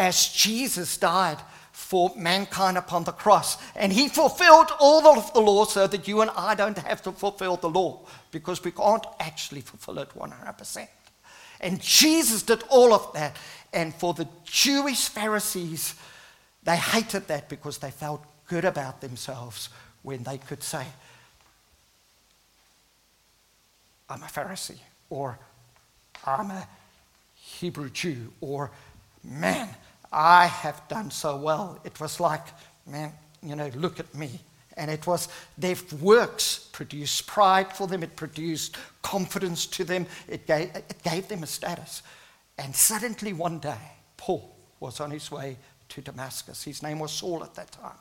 as 0.00 0.28
Jesus 0.28 0.96
died 0.96 1.36
for 1.72 2.10
mankind 2.16 2.78
upon 2.78 3.04
the 3.04 3.12
cross. 3.12 3.58
And 3.76 3.92
he 3.92 4.08
fulfilled 4.08 4.72
all 4.80 5.06
of 5.06 5.30
the 5.34 5.40
law 5.40 5.66
so 5.66 5.86
that 5.86 6.08
you 6.08 6.22
and 6.22 6.30
I 6.34 6.54
don't 6.54 6.78
have 6.78 7.02
to 7.02 7.12
fulfill 7.12 7.56
the 7.58 7.68
law 7.68 8.00
because 8.30 8.64
we 8.64 8.70
can't 8.70 9.04
actually 9.20 9.60
fulfill 9.60 9.98
it 9.98 10.08
100%. 10.16 10.88
And 11.60 11.82
Jesus 11.82 12.42
did 12.42 12.64
all 12.70 12.94
of 12.94 13.12
that. 13.12 13.36
And 13.74 13.94
for 13.94 14.14
the 14.14 14.26
Jewish 14.44 15.06
Pharisees, 15.08 15.94
they 16.62 16.76
hated 16.76 17.28
that 17.28 17.50
because 17.50 17.76
they 17.76 17.90
felt 17.90 18.24
good 18.46 18.64
about 18.64 19.02
themselves 19.02 19.68
when 20.02 20.22
they 20.22 20.38
could 20.38 20.62
say, 20.62 20.86
I'm 24.08 24.22
a 24.22 24.26
Pharisee, 24.26 24.80
or 25.10 25.38
I'm 26.26 26.50
a 26.50 26.66
Hebrew 27.34 27.90
Jew, 27.90 28.32
or 28.40 28.70
man, 29.22 29.68
I 30.12 30.46
have 30.46 30.86
done 30.88 31.10
so 31.10 31.36
well. 31.36 31.78
It 31.84 32.00
was 32.00 32.20
like, 32.20 32.46
man, 32.86 33.12
you 33.42 33.56
know, 33.56 33.70
look 33.74 34.00
at 34.00 34.12
me. 34.14 34.40
And 34.76 34.90
it 34.90 35.06
was 35.06 35.28
their 35.58 35.76
works 36.00 36.68
produced 36.72 37.26
pride 37.26 37.72
for 37.76 37.86
them, 37.86 38.02
it 38.02 38.16
produced 38.16 38.76
confidence 39.02 39.66
to 39.66 39.84
them, 39.84 40.06
it 40.28 40.46
gave, 40.46 40.74
it 40.74 41.02
gave 41.02 41.28
them 41.28 41.42
a 41.42 41.46
status. 41.46 42.02
And 42.56 42.74
suddenly 42.74 43.32
one 43.32 43.58
day, 43.58 43.80
Paul 44.16 44.56
was 44.80 45.00
on 45.00 45.10
his 45.10 45.30
way 45.30 45.56
to 45.90 46.00
Damascus. 46.00 46.64
His 46.64 46.82
name 46.82 46.98
was 46.98 47.12
Saul 47.12 47.42
at 47.44 47.54
that 47.54 47.72
time. 47.72 47.98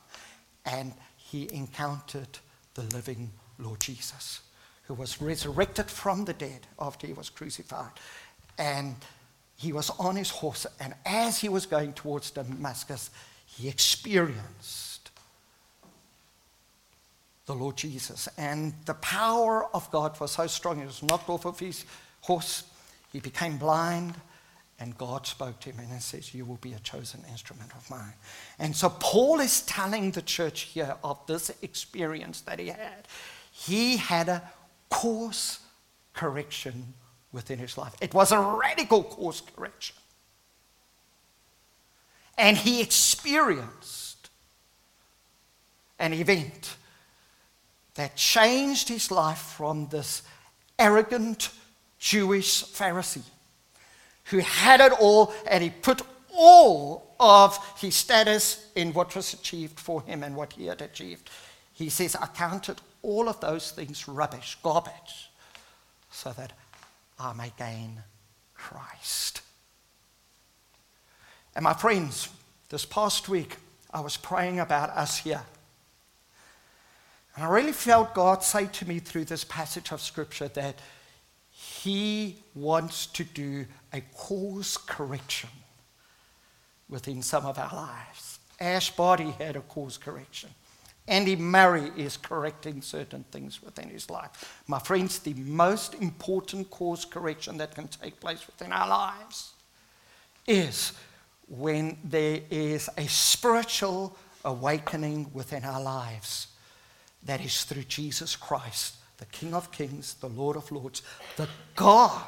And 0.66 0.94
he 1.18 1.50
encountered 1.54 2.40
the 2.76 2.84
living 2.96 3.32
Lord 3.58 3.80
Jesus, 3.80 4.42
who 4.84 4.94
was 4.94 5.22
resurrected 5.22 5.90
from 5.90 6.26
the 6.26 6.34
dead 6.34 6.68
after 6.80 7.08
he 7.08 7.14
was 7.14 7.30
crucified. 7.30 7.92
And 8.58 8.96
he 9.60 9.74
was 9.74 9.90
on 10.00 10.16
his 10.16 10.30
horse, 10.30 10.66
and 10.80 10.94
as 11.06 11.40
he 11.40 11.50
was 11.50 11.66
going 11.66 11.92
towards 11.92 12.32
Damascus, 12.32 13.10
he 13.46 13.68
experienced 13.68 15.12
the 17.46 17.54
Lord 17.54 17.76
Jesus. 17.76 18.30
And 18.38 18.74
the 18.86 18.94
power 18.94 19.66
of 19.76 19.92
God 19.92 20.18
was 20.18 20.32
so 20.32 20.48
strong, 20.48 20.80
he 20.80 20.86
was 20.86 21.04
knocked 21.04 21.28
off 21.28 21.46
of 21.46 21.60
his 21.60 21.84
horse. 22.22 22.64
He 23.12 23.20
became 23.20 23.58
blind, 23.58 24.16
and 24.80 24.98
God 24.98 25.28
spoke 25.28 25.60
to 25.60 25.72
him 25.72 25.80
and 25.80 26.02
says, 26.02 26.34
You 26.34 26.46
will 26.46 26.60
be 26.62 26.72
a 26.72 26.80
chosen 26.80 27.22
instrument 27.30 27.74
of 27.76 27.90
mine. 27.90 28.14
And 28.60 28.74
so 28.74 28.88
Paul 28.88 29.42
is 29.42 29.64
telling 29.64 30.12
the 30.12 30.22
church 30.22 30.62
here 30.62 30.96
of 31.04 31.20
this 31.28 31.52
experience 31.62 32.40
that 32.42 32.60
he 32.60 32.68
had. 32.68 33.10
He 33.52 33.98
had 33.98 34.30
a 34.30 34.42
course 34.90 35.60
correction 36.14 36.94
within 37.32 37.60
his 37.60 37.78
life. 37.78 37.94
It 38.02 38.14
was 38.14 38.32
a 38.32 38.40
radical 38.40 39.04
course 39.04 39.42
correction. 39.42 39.96
And 42.38 42.58
he 42.58 42.82
experienced 42.82 44.30
an 46.00 46.14
event 46.14 46.76
that 47.96 48.16
changed 48.16 48.88
his 48.88 49.12
life 49.12 49.40
from 49.40 49.88
this 49.90 50.24
arrogant 50.78 51.52
Jewish 52.00 52.64
Pharisee 52.64 53.24
who 54.26 54.40
had 54.40 54.80
it 54.80 54.94
all 54.94 55.34
and 55.50 55.64
he 55.64 55.70
put 55.70 56.02
all 56.34 57.16
of 57.20 57.58
his 57.80 57.96
status 57.96 58.70
in 58.76 58.94
what 58.94 59.16
was 59.16 59.34
achieved 59.34 59.80
for 59.80 60.02
him 60.04 60.24
and 60.24 60.36
what 60.36 60.54
he 60.54 60.68
had 60.68 60.82
achieved. 60.82 61.30
He 61.74 61.90
says, 61.90 62.16
I 62.16 62.28
counted 62.28 62.80
all 63.02 63.28
of 63.28 63.40
those 63.42 63.72
things 63.72 64.08
rubbish, 64.08 64.58
garbage, 64.64 65.32
so 66.12 66.32
that 66.34 66.54
I 67.20 67.34
may 67.34 67.52
gain 67.58 68.02
Christ. 68.54 69.42
And 71.56 71.64
my 71.64 71.74
friends, 71.74 72.30
this 72.70 72.86
past 72.86 73.28
week, 73.28 73.58
I 73.92 74.00
was 74.00 74.16
praying 74.16 74.60
about 74.60 74.92
us 74.92 75.18
here. 75.18 75.42
And 77.36 77.44
I 77.44 77.50
really 77.50 77.72
felt 77.72 78.14
God 78.14 78.44
say 78.44 78.68
to 78.68 78.88
me 78.88 79.00
through 79.00 79.26
this 79.26 79.44
passage 79.44 79.92
of 79.92 80.02
Scripture 80.02 80.48
that 80.50 80.76
He 81.52 82.38
wants 82.56 83.08
to 83.08 83.24
do 83.24 83.66
a 83.92 84.02
course 84.14 84.78
correction 84.78 85.50
within 86.88 87.22
some 87.22 87.46
of 87.46 87.58
our 87.58 87.74
lives. 87.74 88.40
Ash 88.60 88.92
Barty 88.92 89.32
had 89.32 89.56
a 89.56 89.62
course 89.62 89.98
correction. 89.98 90.50
Andy 91.10 91.36
Murray 91.36 91.92
is 91.98 92.18
correcting 92.18 92.84
certain 92.84 93.26
things 93.32 93.64
within 93.64 93.90
his 93.90 94.12
life. 94.12 94.62
My 94.68 94.78
friends, 94.78 95.18
the 95.20 95.34
most 95.34 95.96
important 95.96 96.70
course 96.70 97.04
correction 97.04 97.58
that 97.58 97.74
can 97.74 97.88
take 97.88 98.20
place 98.20 98.46
within 98.46 98.72
our 98.72 98.88
lives 98.88 99.54
is 100.46 100.94
when 101.48 101.98
there 102.04 102.42
is 102.52 102.90
a 102.96 103.08
spiritual 103.08 104.16
awakening 104.46 105.32
within 105.34 105.66
our 105.66 105.82
lives 105.82 106.48
that 107.24 107.44
is 107.44 107.64
through 107.64 107.84
Jesus 107.84 108.36
Christ, 108.36 108.96
the 109.18 109.26
King 109.26 109.56
of 109.56 109.72
Kings, 109.72 110.14
the 110.14 110.30
Lord 110.30 110.56
of 110.56 110.72
Lords, 110.72 111.02
the 111.38 111.50
God 111.76 112.24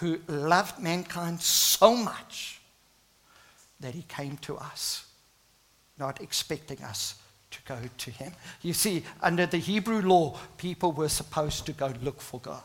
who 0.00 0.20
loved 0.28 0.78
mankind 0.78 1.40
so 1.40 1.96
much 1.96 2.60
that 3.80 3.94
he 3.94 4.02
came 4.02 4.36
to 4.38 4.58
us 4.58 5.06
not 5.98 6.20
expecting 6.20 6.82
us 6.82 7.16
to 7.50 7.58
go 7.66 7.78
to 7.98 8.10
him. 8.10 8.32
You 8.62 8.72
see, 8.72 9.04
under 9.22 9.46
the 9.46 9.58
Hebrew 9.58 10.02
law, 10.02 10.38
people 10.58 10.92
were 10.92 11.08
supposed 11.08 11.66
to 11.66 11.72
go 11.72 11.92
look 12.02 12.20
for 12.20 12.40
God. 12.40 12.62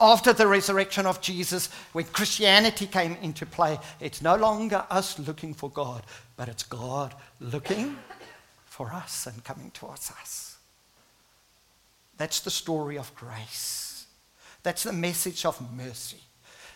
After 0.00 0.32
the 0.32 0.46
resurrection 0.46 1.04
of 1.04 1.20
Jesus, 1.20 1.68
when 1.92 2.06
Christianity 2.06 2.86
came 2.86 3.16
into 3.20 3.44
play, 3.44 3.78
it's 4.00 4.22
no 4.22 4.34
longer 4.34 4.86
us 4.88 5.18
looking 5.18 5.52
for 5.52 5.68
God, 5.68 6.04
but 6.36 6.48
it's 6.48 6.62
God 6.62 7.14
looking 7.38 7.96
for 8.64 8.90
us 8.92 9.26
and 9.26 9.44
coming 9.44 9.70
towards 9.72 10.10
us. 10.10 10.56
That's 12.16 12.40
the 12.40 12.50
story 12.50 12.96
of 12.96 13.14
grace. 13.14 14.06
That's 14.62 14.84
the 14.84 14.92
message 14.92 15.44
of 15.44 15.60
mercy. 15.74 16.20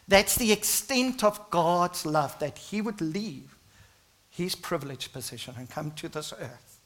That's 0.06 0.36
the 0.36 0.52
extent 0.52 1.24
of 1.24 1.50
God's 1.50 2.04
love 2.04 2.38
that 2.40 2.58
He 2.58 2.82
would 2.82 3.00
leave 3.00 3.56
his 4.34 4.56
privileged 4.56 5.12
position 5.12 5.54
and 5.56 5.70
come 5.70 5.92
to 5.92 6.08
this 6.08 6.32
earth 6.32 6.80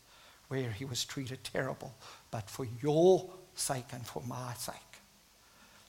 where 0.49 0.71
he 0.71 0.85
was 0.85 1.05
treated 1.05 1.43
terrible, 1.43 1.95
but 2.31 2.50
for 2.50 2.67
your 2.83 3.31
sake 3.55 3.87
and 3.93 4.07
for 4.07 4.23
my 4.26 4.52
sake, 4.55 4.75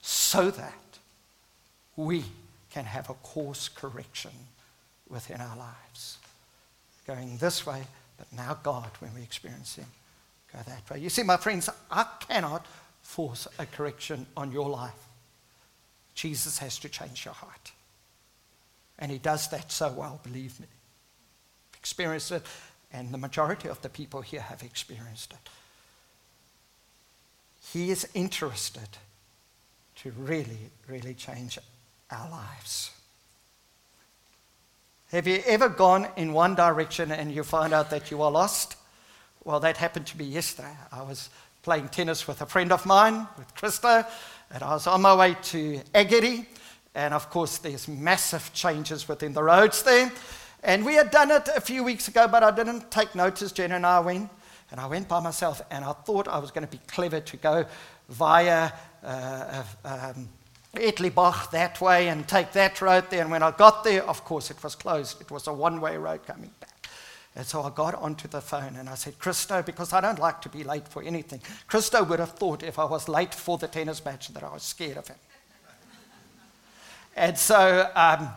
so 0.00 0.50
that 0.50 0.98
we 1.96 2.24
can 2.70 2.86
have 2.86 3.10
a 3.10 3.14
course 3.14 3.68
correction 3.68 4.30
within 5.08 5.40
our 5.40 5.56
lives. 5.56 6.16
Going 7.06 7.36
this 7.36 7.66
way, 7.66 7.82
but 8.16 8.32
now 8.32 8.58
God, 8.62 8.90
when 9.00 9.14
we 9.14 9.22
experience 9.22 9.76
Him, 9.76 9.86
go 10.52 10.60
that 10.66 10.88
way. 10.90 11.00
You 11.00 11.10
see, 11.10 11.22
my 11.22 11.36
friends, 11.36 11.68
I 11.90 12.06
cannot 12.20 12.66
force 13.02 13.46
a 13.58 13.66
correction 13.66 14.26
on 14.34 14.50
your 14.50 14.70
life. 14.70 15.08
Jesus 16.14 16.58
has 16.58 16.78
to 16.78 16.88
change 16.88 17.24
your 17.26 17.34
heart. 17.34 17.72
And 18.98 19.10
He 19.10 19.18
does 19.18 19.48
that 19.50 19.70
so 19.70 19.92
well, 19.92 20.20
believe 20.22 20.58
me. 20.58 20.66
Experienced 21.80 22.30
it, 22.32 22.42
and 22.92 23.12
the 23.12 23.18
majority 23.18 23.68
of 23.68 23.80
the 23.82 23.88
people 23.88 24.20
here 24.20 24.40
have 24.40 24.62
experienced 24.62 25.32
it. 25.32 25.48
He 27.72 27.90
is 27.90 28.08
interested 28.14 28.88
to 29.96 30.12
really, 30.12 30.70
really 30.88 31.14
change 31.14 31.58
our 32.10 32.30
lives. 32.30 32.90
Have 35.12 35.26
you 35.26 35.42
ever 35.46 35.68
gone 35.68 36.06
in 36.16 36.32
one 36.32 36.54
direction 36.54 37.10
and 37.10 37.32
you 37.32 37.42
find 37.42 37.72
out 37.72 37.90
that 37.90 38.10
you 38.10 38.22
are 38.22 38.30
lost? 38.30 38.76
Well, 39.44 39.60
that 39.60 39.76
happened 39.76 40.06
to 40.06 40.18
me 40.18 40.24
yesterday. 40.24 40.72
I 40.92 41.02
was 41.02 41.30
playing 41.62 41.88
tennis 41.88 42.28
with 42.28 42.40
a 42.42 42.46
friend 42.46 42.72
of 42.72 42.86
mine, 42.86 43.26
with 43.36 43.54
Christo, 43.54 44.04
and 44.52 44.62
I 44.62 44.74
was 44.74 44.86
on 44.86 45.02
my 45.02 45.14
way 45.14 45.36
to 45.42 45.80
Aggery. 45.94 46.46
And 46.94 47.14
of 47.14 47.30
course, 47.30 47.58
there's 47.58 47.88
massive 47.88 48.52
changes 48.52 49.08
within 49.08 49.32
the 49.32 49.42
roads 49.42 49.82
there. 49.82 50.10
And 50.62 50.84
we 50.84 50.94
had 50.94 51.10
done 51.10 51.30
it 51.30 51.48
a 51.54 51.60
few 51.60 51.82
weeks 51.82 52.08
ago, 52.08 52.28
but 52.28 52.42
I 52.42 52.50
didn't 52.50 52.90
take 52.90 53.14
notice. 53.14 53.52
Jen 53.52 53.72
and 53.72 53.86
I 53.86 54.00
went, 54.00 54.30
and 54.70 54.78
I 54.78 54.86
went 54.86 55.08
by 55.08 55.20
myself, 55.20 55.62
and 55.70 55.84
I 55.84 55.92
thought 55.92 56.28
I 56.28 56.38
was 56.38 56.50
going 56.50 56.66
to 56.66 56.70
be 56.70 56.80
clever 56.86 57.20
to 57.20 57.36
go 57.36 57.64
via 58.08 58.70
uh, 59.02 59.62
um, 59.84 60.28
Ettelbach 60.74 61.50
that 61.50 61.80
way 61.80 62.08
and 62.08 62.28
take 62.28 62.52
that 62.52 62.80
road 62.80 63.04
there. 63.10 63.22
And 63.22 63.30
when 63.30 63.42
I 63.42 63.50
got 63.50 63.84
there, 63.84 64.04
of 64.04 64.24
course, 64.24 64.50
it 64.50 64.62
was 64.62 64.74
closed. 64.74 65.20
It 65.20 65.30
was 65.30 65.46
a 65.46 65.52
one 65.52 65.80
way 65.80 65.96
road 65.96 66.26
coming 66.26 66.50
back. 66.60 66.70
And 67.36 67.46
so 67.46 67.62
I 67.62 67.70
got 67.70 67.94
onto 67.94 68.28
the 68.28 68.40
phone 68.40 68.76
and 68.76 68.88
I 68.88 68.94
said, 68.94 69.18
Christo, 69.18 69.62
because 69.62 69.92
I 69.92 70.00
don't 70.00 70.18
like 70.18 70.42
to 70.42 70.48
be 70.48 70.64
late 70.64 70.86
for 70.88 71.02
anything. 71.02 71.40
Christo 71.68 72.02
would 72.02 72.18
have 72.18 72.32
thought 72.32 72.62
if 72.62 72.78
I 72.78 72.84
was 72.84 73.08
late 73.08 73.34
for 73.34 73.56
the 73.56 73.68
tennis 73.68 74.04
match 74.04 74.28
that 74.28 74.42
I 74.42 74.52
was 74.52 74.62
scared 74.62 74.96
of 74.96 75.06
him. 75.06 75.16
and 77.16 77.38
so 77.38 77.88
um, 77.94 78.30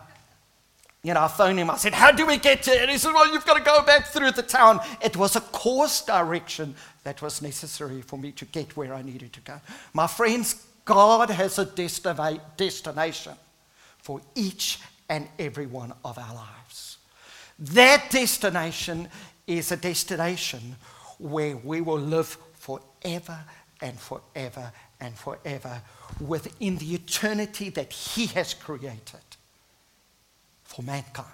you 1.04 1.12
know, 1.12 1.20
I 1.20 1.28
phoned 1.28 1.58
him. 1.58 1.70
I 1.70 1.76
said, 1.76 1.92
How 1.92 2.10
do 2.10 2.26
we 2.26 2.38
get 2.38 2.66
And 2.66 2.90
he 2.90 2.96
said, 2.96 3.12
Well, 3.12 3.30
you've 3.30 3.44
got 3.44 3.58
to 3.58 3.62
go 3.62 3.84
back 3.84 4.06
through 4.06 4.32
the 4.32 4.42
town. 4.42 4.80
It 5.02 5.16
was 5.16 5.36
a 5.36 5.40
course 5.42 6.02
direction 6.02 6.74
that 7.04 7.20
was 7.20 7.42
necessary 7.42 8.00
for 8.00 8.18
me 8.18 8.32
to 8.32 8.46
get 8.46 8.74
where 8.74 8.94
I 8.94 9.02
needed 9.02 9.34
to 9.34 9.40
go. 9.40 9.60
My 9.92 10.06
friends, 10.06 10.66
God 10.86 11.28
has 11.28 11.58
a 11.58 11.66
destination 11.66 13.34
for 13.98 14.22
each 14.34 14.80
and 15.10 15.28
every 15.38 15.66
one 15.66 15.92
of 16.06 16.18
our 16.18 16.34
lives. 16.34 16.96
That 17.58 18.10
destination 18.10 19.08
is 19.46 19.72
a 19.72 19.76
destination 19.76 20.76
where 21.18 21.58
we 21.58 21.82
will 21.82 21.98
live 21.98 22.38
forever 22.54 23.44
and 23.82 24.00
forever 24.00 24.72
and 25.00 25.14
forever 25.18 25.82
within 26.18 26.78
the 26.78 26.94
eternity 26.94 27.68
that 27.68 27.92
He 27.92 28.24
has 28.28 28.54
created 28.54 29.20
for 30.74 30.82
mankind. 30.82 31.28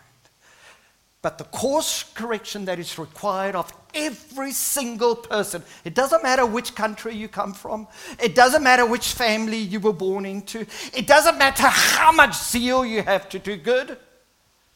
But 1.22 1.38
the 1.38 1.44
course 1.44 2.04
correction 2.14 2.64
that 2.66 2.78
is 2.78 2.98
required 2.98 3.54
of 3.54 3.72
every 3.94 4.52
single 4.52 5.16
person, 5.16 5.62
it 5.84 5.94
doesn't 5.94 6.22
matter 6.22 6.46
which 6.46 6.74
country 6.74 7.14
you 7.14 7.28
come 7.28 7.52
from, 7.52 7.86
it 8.18 8.34
doesn't 8.34 8.62
matter 8.62 8.86
which 8.86 9.12
family 9.12 9.58
you 9.58 9.80
were 9.80 9.92
born 9.92 10.24
into, 10.24 10.66
it 10.94 11.06
doesn't 11.06 11.36
matter 11.36 11.66
how 11.66 12.10
much 12.10 12.34
zeal 12.34 12.86
you 12.86 13.02
have 13.02 13.28
to 13.30 13.38
do 13.38 13.56
good, 13.56 13.98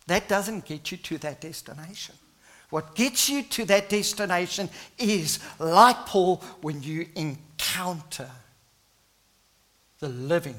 that 0.06 0.28
doesn't 0.28 0.66
get 0.66 0.90
you 0.90 0.98
to 0.98 1.18
that 1.18 1.40
destination. 1.40 2.14
What 2.68 2.94
gets 2.94 3.28
you 3.28 3.42
to 3.42 3.64
that 3.66 3.88
destination 3.88 4.68
is, 4.98 5.38
like 5.58 6.06
Paul, 6.06 6.42
when 6.60 6.82
you 6.82 7.06
encounter 7.14 8.30
the 10.00 10.08
living 10.08 10.58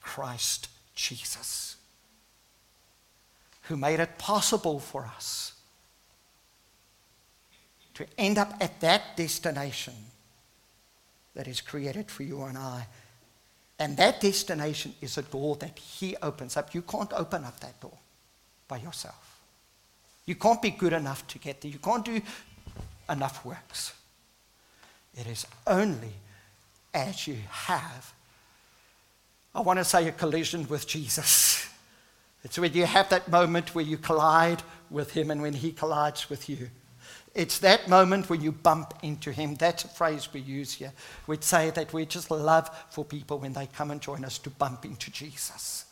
Christ 0.00 0.68
Jesus 0.94 1.76
who 3.62 3.76
made 3.76 4.00
it 4.00 4.18
possible 4.18 4.80
for 4.80 5.04
us 5.04 5.52
to 7.94 8.06
end 8.18 8.38
up 8.38 8.54
at 8.60 8.80
that 8.80 9.16
destination 9.16 9.94
that 11.34 11.46
is 11.46 11.60
created 11.60 12.10
for 12.10 12.22
you 12.22 12.42
and 12.42 12.58
I. 12.58 12.86
And 13.78 13.96
that 13.96 14.20
destination 14.20 14.94
is 15.00 15.18
a 15.18 15.22
door 15.22 15.56
that 15.56 15.78
He 15.78 16.16
opens 16.22 16.56
up. 16.56 16.74
You 16.74 16.82
can't 16.82 17.12
open 17.12 17.44
up 17.44 17.58
that 17.60 17.80
door 17.80 17.98
by 18.68 18.78
yourself. 18.78 19.40
You 20.24 20.34
can't 20.36 20.62
be 20.62 20.70
good 20.70 20.92
enough 20.92 21.26
to 21.28 21.38
get 21.38 21.60
there. 21.60 21.70
You 21.70 21.78
can't 21.78 22.04
do 22.04 22.20
enough 23.10 23.44
works. 23.44 23.92
It 25.18 25.26
is 25.26 25.46
only 25.66 26.12
as 26.94 27.26
you 27.26 27.36
have, 27.48 28.12
I 29.54 29.60
want 29.60 29.78
to 29.78 29.84
say, 29.84 30.06
a 30.08 30.12
collision 30.12 30.68
with 30.68 30.86
Jesus. 30.86 31.68
It's 32.44 32.58
when 32.58 32.72
you 32.72 32.86
have 32.86 33.08
that 33.10 33.30
moment 33.30 33.74
where 33.74 33.84
you 33.84 33.96
collide 33.96 34.62
with 34.90 35.12
him 35.12 35.30
and 35.30 35.42
when 35.42 35.54
he 35.54 35.72
collides 35.72 36.28
with 36.28 36.48
you. 36.48 36.70
It's 37.34 37.58
that 37.60 37.88
moment 37.88 38.28
when 38.28 38.42
you 38.42 38.52
bump 38.52 38.94
into 39.02 39.32
him. 39.32 39.54
That's 39.54 39.84
a 39.84 39.88
phrase 39.88 40.28
we 40.32 40.40
use 40.40 40.74
here. 40.74 40.92
We'd 41.26 41.44
say 41.44 41.70
that 41.70 41.92
we 41.92 42.04
just 42.04 42.30
love 42.30 42.68
for 42.90 43.04
people 43.04 43.38
when 43.38 43.54
they 43.54 43.66
come 43.66 43.90
and 43.90 44.00
join 44.00 44.24
us 44.24 44.38
to 44.38 44.50
bump 44.50 44.84
into 44.84 45.10
Jesus. 45.10 45.86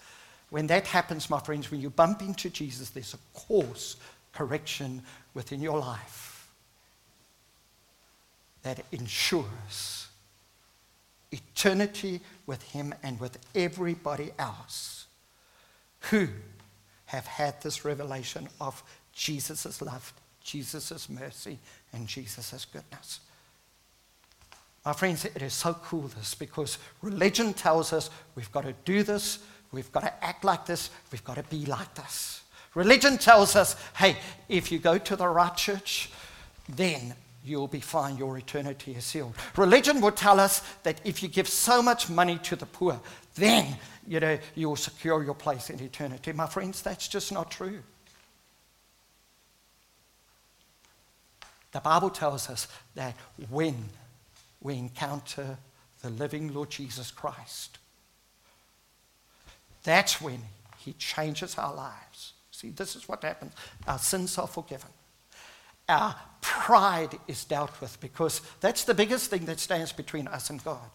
When 0.50 0.66
that 0.66 0.88
happens, 0.88 1.30
my 1.30 1.38
friends, 1.38 1.70
when 1.70 1.80
you 1.80 1.88
bump 1.88 2.20
into 2.20 2.50
Jesus, 2.50 2.90
there's 2.90 3.14
a 3.14 3.38
course 3.38 3.96
correction 4.32 5.02
within 5.32 5.62
your 5.62 5.78
life 5.78 6.48
that 8.62 8.84
ensures 8.92 10.08
eternity 11.32 12.20
with 12.46 12.62
him 12.62 12.92
and 13.02 13.18
with 13.18 13.38
everybody 13.54 14.32
else 14.38 14.99
who 16.08 16.28
have 17.06 17.26
had 17.26 17.60
this 17.62 17.84
revelation 17.84 18.48
of 18.60 18.82
Jesus' 19.12 19.82
love, 19.82 20.12
Jesus' 20.42 21.08
mercy, 21.08 21.58
and 21.92 22.06
Jesus' 22.06 22.66
goodness. 22.72 23.20
My 24.84 24.92
friends, 24.94 25.24
it 25.24 25.42
is 25.42 25.52
so 25.52 25.74
cool 25.74 26.08
this 26.08 26.34
because 26.34 26.78
religion 27.02 27.52
tells 27.52 27.92
us 27.92 28.08
we've 28.34 28.50
got 28.52 28.64
to 28.64 28.74
do 28.84 29.02
this, 29.02 29.40
we've 29.72 29.92
got 29.92 30.00
to 30.00 30.24
act 30.24 30.44
like 30.44 30.64
this, 30.64 30.90
we've 31.12 31.24
got 31.24 31.36
to 31.36 31.42
be 31.44 31.66
like 31.66 31.94
this. 31.94 32.42
Religion 32.74 33.18
tells 33.18 33.56
us, 33.56 33.76
hey, 33.96 34.16
if 34.48 34.72
you 34.72 34.78
go 34.78 34.96
to 34.96 35.16
the 35.16 35.28
right 35.28 35.54
church, 35.56 36.10
then 36.68 37.14
you'll 37.44 37.66
be 37.66 37.80
fine, 37.80 38.16
your 38.16 38.38
eternity 38.38 38.92
is 38.92 39.04
sealed. 39.04 39.34
Religion 39.56 40.00
will 40.00 40.12
tell 40.12 40.38
us 40.38 40.60
that 40.82 41.00
if 41.04 41.22
you 41.22 41.28
give 41.28 41.48
so 41.48 41.82
much 41.82 42.08
money 42.08 42.38
to 42.38 42.56
the 42.56 42.66
poor, 42.66 43.00
then 43.34 43.76
you 44.10 44.18
know, 44.18 44.38
you'll 44.56 44.76
secure 44.76 45.22
your 45.22 45.34
place 45.34 45.70
in 45.70 45.80
eternity. 45.80 46.32
My 46.32 46.46
friends, 46.46 46.82
that's 46.82 47.06
just 47.06 47.32
not 47.32 47.50
true. 47.50 47.78
The 51.70 51.80
Bible 51.80 52.10
tells 52.10 52.50
us 52.50 52.66
that 52.96 53.14
when 53.48 53.76
we 54.60 54.76
encounter 54.76 55.58
the 56.02 56.10
living 56.10 56.52
Lord 56.52 56.70
Jesus 56.70 57.12
Christ, 57.12 57.78
that's 59.84 60.20
when 60.20 60.40
He 60.78 60.94
changes 60.94 61.56
our 61.56 61.72
lives. 61.72 62.32
See, 62.50 62.70
this 62.70 62.96
is 62.96 63.08
what 63.08 63.22
happens. 63.22 63.52
Our 63.86 63.98
sins 63.98 64.36
are 64.38 64.48
forgiven. 64.48 64.90
Our 65.88 66.16
pride 66.40 67.18
is 67.28 67.44
dealt 67.44 67.80
with 67.80 68.00
because 68.00 68.40
that's 68.60 68.82
the 68.84 68.94
biggest 68.94 69.30
thing 69.30 69.44
that 69.44 69.60
stands 69.60 69.92
between 69.92 70.26
us 70.26 70.50
and 70.50 70.62
God. 70.64 70.90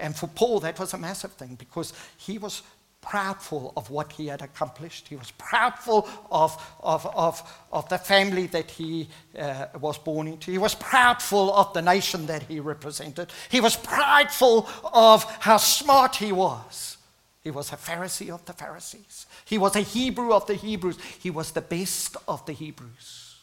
And 0.00 0.16
for 0.16 0.26
Paul, 0.26 0.60
that 0.60 0.78
was 0.78 0.94
a 0.94 0.98
massive 0.98 1.32
thing 1.32 1.54
because 1.54 1.92
he 2.16 2.38
was 2.38 2.62
proudful 3.02 3.72
of 3.76 3.90
what 3.90 4.12
he 4.12 4.26
had 4.26 4.42
accomplished. 4.42 5.08
He 5.08 5.16
was 5.16 5.32
proudful 5.38 6.08
of, 6.30 6.74
of, 6.80 7.06
of, 7.14 7.42
of 7.72 7.88
the 7.88 7.98
family 7.98 8.46
that 8.48 8.70
he 8.70 9.08
uh, 9.38 9.66
was 9.80 9.98
born 9.98 10.28
into. 10.28 10.50
He 10.50 10.58
was 10.58 10.74
proudful 10.74 11.52
of 11.52 11.72
the 11.72 11.82
nation 11.82 12.26
that 12.26 12.42
he 12.42 12.60
represented. 12.60 13.32
He 13.48 13.60
was 13.60 13.76
prideful 13.76 14.68
of 14.92 15.24
how 15.40 15.56
smart 15.56 16.16
he 16.16 16.32
was. 16.32 16.98
He 17.42 17.50
was 17.50 17.72
a 17.72 17.76
Pharisee 17.76 18.28
of 18.28 18.44
the 18.44 18.52
Pharisees. 18.52 19.26
He 19.46 19.56
was 19.56 19.74
a 19.74 19.80
Hebrew 19.80 20.32
of 20.32 20.46
the 20.46 20.54
Hebrews. 20.54 20.98
He 21.20 21.30
was 21.30 21.52
the 21.52 21.62
best 21.62 22.18
of 22.28 22.44
the 22.44 22.52
Hebrews. 22.52 23.38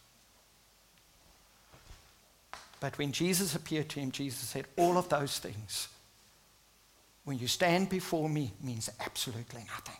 But 2.79 2.95
when 2.99 3.11
Jesus 3.11 3.55
appeared 3.55 3.89
to 3.89 3.99
him, 3.99 4.11
Jesus 4.11 4.49
said, 4.49 4.65
All 4.77 4.99
of 4.99 5.09
those 5.09 5.39
things 5.39 5.87
when 7.27 7.37
you 7.37 7.47
stand 7.49 7.89
before 7.89 8.29
me 8.29 8.53
means 8.63 8.89
absolutely 9.01 9.59
nothing. 9.67 9.99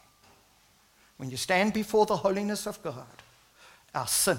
When 1.17 1.29
you 1.29 1.35
stand 1.35 1.73
before 1.73 2.05
the 2.05 2.15
holiness 2.15 2.65
of 2.65 2.81
God, 2.81 3.21
our 3.93 4.07
sin 4.07 4.37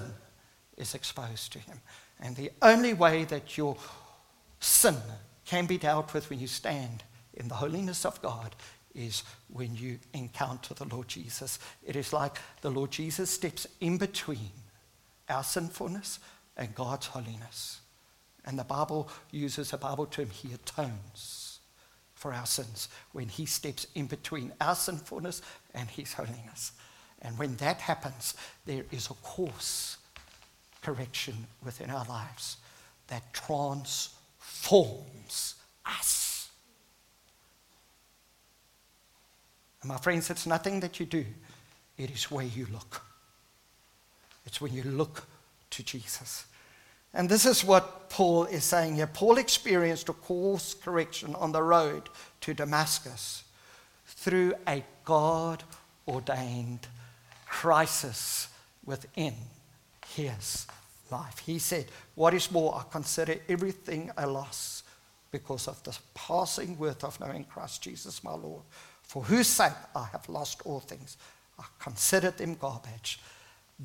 is 0.75 0.95
exposed 0.95 1.53
to 1.53 1.59
Him. 1.59 1.81
And 2.19 2.35
the 2.35 2.49
only 2.63 2.95
way 2.95 3.25
that 3.25 3.59
your 3.59 3.77
sin 4.59 4.95
can 5.45 5.67
be 5.67 5.77
dealt 5.77 6.15
with 6.15 6.31
when 6.31 6.39
you 6.39 6.47
stand 6.47 7.03
in 7.35 7.47
the 7.47 7.53
holiness 7.53 8.07
of 8.07 8.19
God 8.23 8.55
is 8.95 9.21
when 9.53 9.75
you 9.75 9.99
encounter 10.15 10.73
the 10.73 10.85
Lord 10.85 11.09
Jesus. 11.09 11.59
It 11.85 11.95
is 11.95 12.11
like 12.11 12.39
the 12.61 12.71
Lord 12.71 12.89
Jesus 12.89 13.29
steps 13.29 13.67
in 13.79 13.99
between 13.99 14.49
our 15.29 15.43
sinfulness 15.43 16.17
and 16.57 16.73
God's 16.73 17.05
holiness. 17.05 17.81
And 18.45 18.57
the 18.57 18.63
Bible 18.63 19.09
uses 19.29 19.73
a 19.73 19.77
Bible 19.77 20.07
term, 20.07 20.31
He 20.31 20.51
atones 20.53 21.48
for 22.19 22.33
our 22.33 22.45
sins 22.45 22.89
when 23.13 23.29
He 23.29 23.45
steps 23.45 23.87
in 23.95 24.07
between 24.07 24.51
our 24.59 24.75
sinfulness 24.75 25.41
and 25.73 25.89
His 25.89 26.13
holiness. 26.13 26.73
And 27.21 27.37
when 27.37 27.55
that 27.55 27.77
happens, 27.77 28.33
there 28.65 28.83
is 28.91 29.09
a 29.09 29.13
course 29.15 29.97
correction 30.81 31.47
within 31.63 31.89
our 31.89 32.05
lives 32.05 32.57
that 33.07 33.33
transforms 33.33 35.55
us. 35.85 36.49
And 39.81 39.89
my 39.89 39.97
friends, 39.97 40.29
it's 40.29 40.45
nothing 40.45 40.81
that 40.81 40.99
you 40.99 41.05
do, 41.05 41.25
it 41.97 42.11
is 42.11 42.29
where 42.29 42.45
you 42.45 42.67
look. 42.71 43.01
It's 44.45 44.59
when 44.59 44.73
you 44.73 44.83
look 44.83 45.25
to 45.69 45.83
Jesus. 45.83 46.45
And 47.13 47.29
this 47.29 47.45
is 47.45 47.63
what 47.63 48.09
Paul 48.09 48.45
is 48.45 48.63
saying 48.63 48.95
here. 48.95 49.07
Paul 49.07 49.37
experienced 49.37 50.09
a 50.09 50.13
course 50.13 50.73
correction 50.73 51.35
on 51.35 51.51
the 51.51 51.63
road 51.63 52.09
to 52.41 52.53
Damascus 52.53 53.43
through 54.05 54.53
a 54.67 54.83
God 55.05 55.63
ordained 56.07 56.87
crisis 57.47 58.47
within 58.85 59.33
his 60.07 60.67
life. 61.11 61.39
He 61.39 61.59
said, 61.59 61.85
What 62.15 62.33
is 62.33 62.51
more, 62.51 62.75
I 62.75 62.83
consider 62.91 63.35
everything 63.47 64.11
a 64.17 64.27
loss 64.27 64.83
because 65.31 65.67
of 65.67 65.81
the 65.83 65.97
passing 66.13 66.77
worth 66.77 67.03
of 67.03 67.19
knowing 67.19 67.43
Christ 67.43 67.83
Jesus 67.83 68.23
my 68.23 68.33
Lord, 68.33 68.63
for 69.03 69.23
whose 69.23 69.47
sake 69.47 69.73
I 69.95 70.05
have 70.11 70.27
lost 70.29 70.61
all 70.65 70.79
things. 70.79 71.17
I 71.59 71.63
consider 71.79 72.31
them 72.31 72.55
garbage 72.55 73.19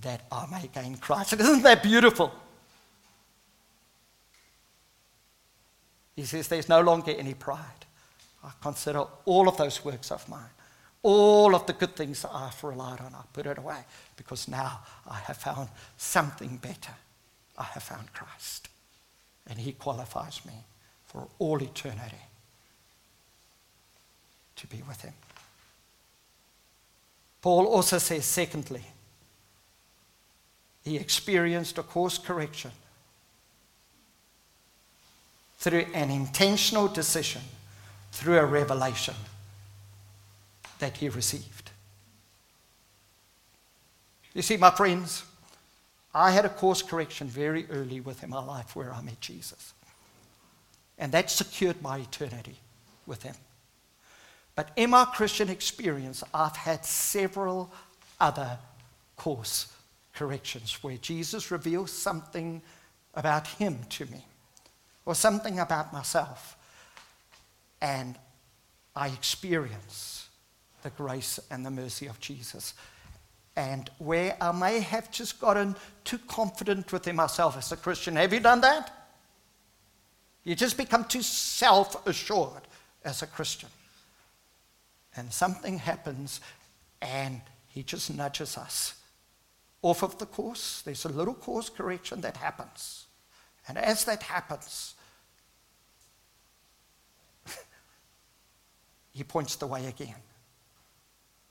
that 0.00 0.22
I 0.30 0.46
may 0.50 0.68
gain 0.68 0.96
Christ. 0.96 1.32
Isn't 1.34 1.62
that 1.62 1.82
beautiful? 1.82 2.32
He 6.14 6.24
says, 6.24 6.48
There's 6.48 6.68
no 6.68 6.80
longer 6.80 7.12
any 7.12 7.34
pride. 7.34 7.86
I 8.42 8.50
consider 8.60 9.04
all 9.24 9.48
of 9.48 9.56
those 9.56 9.84
works 9.84 10.10
of 10.10 10.28
mine 10.28 10.50
all 11.04 11.54
of 11.54 11.66
the 11.66 11.74
good 11.74 11.94
things 11.94 12.22
that 12.22 12.30
I've 12.32 12.64
relied 12.64 13.00
on, 13.00 13.14
I 13.14 13.20
put 13.32 13.46
it 13.46 13.58
away 13.58 13.84
because 14.16 14.48
now 14.48 14.80
I 15.06 15.18
have 15.18 15.36
found 15.36 15.68
something 15.98 16.56
better. 16.56 16.94
I 17.58 17.64
have 17.64 17.82
found 17.82 18.12
Christ. 18.14 18.68
And 19.46 19.58
He 19.58 19.72
qualifies 19.72 20.40
me 20.46 20.64
for 21.04 21.28
all 21.38 21.62
eternity 21.62 22.16
to 24.56 24.66
be 24.66 24.82
with 24.88 25.02
Him. 25.02 25.12
Paul 27.42 27.66
also 27.66 27.98
says, 27.98 28.24
secondly, 28.24 28.84
he 30.82 30.96
experienced 30.96 31.76
a 31.76 31.82
course 31.82 32.16
correction 32.16 32.70
through 35.64 35.86
an 35.94 36.10
intentional 36.10 36.88
decision, 36.88 37.40
through 38.12 38.36
a 38.36 38.44
revelation 38.44 39.14
that 40.78 40.98
he 40.98 41.08
received. 41.08 41.70
You 44.34 44.42
see, 44.42 44.58
my 44.58 44.70
friends, 44.70 45.24
I 46.14 46.32
had 46.32 46.44
a 46.44 46.50
course 46.50 46.82
correction 46.82 47.28
very 47.28 47.66
early 47.70 48.00
within 48.00 48.28
my 48.28 48.44
life 48.44 48.76
where 48.76 48.92
I 48.92 49.00
met 49.00 49.22
Jesus. 49.22 49.72
And 50.98 51.12
that 51.12 51.30
secured 51.30 51.80
my 51.80 51.96
eternity 51.96 52.56
with 53.06 53.22
him. 53.22 53.34
But 54.56 54.70
in 54.76 54.90
my 54.90 55.06
Christian 55.06 55.48
experience, 55.48 56.22
I've 56.34 56.56
had 56.56 56.84
several 56.84 57.72
other 58.20 58.58
course 59.16 59.72
corrections 60.14 60.78
where 60.82 60.98
Jesus 60.98 61.50
reveals 61.50 61.90
something 61.90 62.60
about 63.14 63.46
him 63.46 63.78
to 63.88 64.04
me 64.04 64.26
or 65.06 65.14
something 65.14 65.58
about 65.58 65.92
myself. 65.92 66.56
And 67.80 68.16
I 68.96 69.08
experience 69.08 70.28
the 70.82 70.90
grace 70.90 71.40
and 71.50 71.64
the 71.64 71.70
mercy 71.70 72.06
of 72.06 72.20
Jesus. 72.20 72.74
And 73.56 73.90
where 73.98 74.36
I 74.40 74.52
may 74.52 74.80
have 74.80 75.10
just 75.10 75.40
gotten 75.40 75.76
too 76.04 76.18
confident 76.18 76.92
within 76.92 77.16
myself 77.16 77.56
as 77.56 77.72
a 77.72 77.76
Christian. 77.76 78.16
Have 78.16 78.32
you 78.32 78.40
done 78.40 78.60
that? 78.62 78.90
You 80.44 80.54
just 80.54 80.76
become 80.76 81.04
too 81.04 81.22
self 81.22 82.06
assured 82.06 82.62
as 83.04 83.22
a 83.22 83.26
Christian. 83.26 83.70
And 85.16 85.32
something 85.32 85.78
happens, 85.78 86.40
and 87.00 87.40
he 87.68 87.82
just 87.82 88.12
nudges 88.12 88.58
us 88.58 88.94
off 89.82 90.02
of 90.02 90.18
the 90.18 90.26
course. 90.26 90.82
There's 90.82 91.04
a 91.04 91.10
little 91.10 91.34
course 91.34 91.68
correction 91.68 92.22
that 92.22 92.36
happens. 92.38 93.04
And 93.68 93.78
as 93.78 94.04
that 94.04 94.22
happens, 94.22 94.94
he 99.12 99.24
points 99.24 99.56
the 99.56 99.66
way 99.66 99.86
again. 99.86 100.14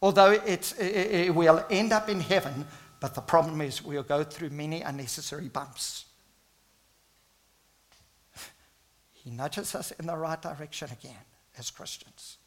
Although 0.02 0.32
it, 0.32 0.80
it 0.80 1.34
will 1.34 1.66
end 1.70 1.94
up 1.94 2.10
in 2.10 2.20
heaven, 2.20 2.68
but 3.00 3.16
the 3.16 3.22
problem 3.22 3.62
is 3.62 3.82
we'll 3.82 4.04
go 4.04 4.24
through 4.24 4.50
many 4.50 4.82
unnecessary 4.82 5.48
bumps. 5.50 6.06
He 9.14 9.32
nudges 9.32 9.74
us 9.74 9.92
in 9.92 10.06
the 10.06 10.18
right 10.18 10.42
direction 10.42 10.90
again 10.92 11.24
as 11.58 11.72
Christians. 11.72 12.38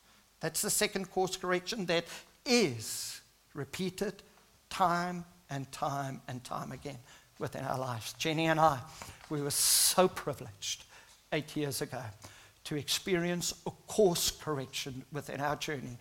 That's 0.41 0.61
the 0.61 0.69
second 0.69 1.11
course 1.11 1.39
correction 1.39 1.87
that 1.87 2.05
is 2.45 3.23
repeated 3.55 4.23
time 4.69 5.25
and 5.49 5.71
time 5.73 6.21
and 6.29 6.45
time 6.45 6.73
again 6.73 6.99
within 7.39 7.65
our 7.65 7.79
lives. 7.79 8.13
Jenny 8.15 8.47
and 8.47 8.61
I, 8.61 8.79
we 9.31 9.43
were 9.43 9.51
so 9.51 10.09
privileged 10.09 10.85
eight 11.33 11.57
years 11.57 11.83
ago 11.83 12.03
to 12.65 12.77
experience 12.77 13.55
a 13.67 13.71
course 13.87 14.31
correction 14.31 15.05
within 15.13 15.41
our 15.41 15.57
journey 15.57 15.99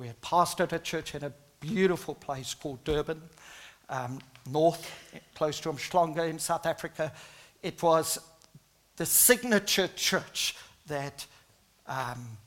we 0.00 0.06
had 0.06 0.20
pastored 0.22 0.72
a 0.72 0.78
church 0.78 1.14
in 1.14 1.24
a 1.24 1.32
beautiful 1.60 2.14
place 2.14 2.54
called 2.54 2.82
Durban, 2.84 3.20
um, 3.90 4.18
north, 4.50 4.90
close 5.34 5.60
to 5.60 5.68
Umhlanga 5.68 6.28
in 6.28 6.38
South 6.38 6.64
Africa. 6.64 7.12
It 7.62 7.82
was 7.82 8.18
the 8.96 9.04
signature 9.04 9.88
church 9.88 10.56
that 10.86 11.26
um, 11.86 12.38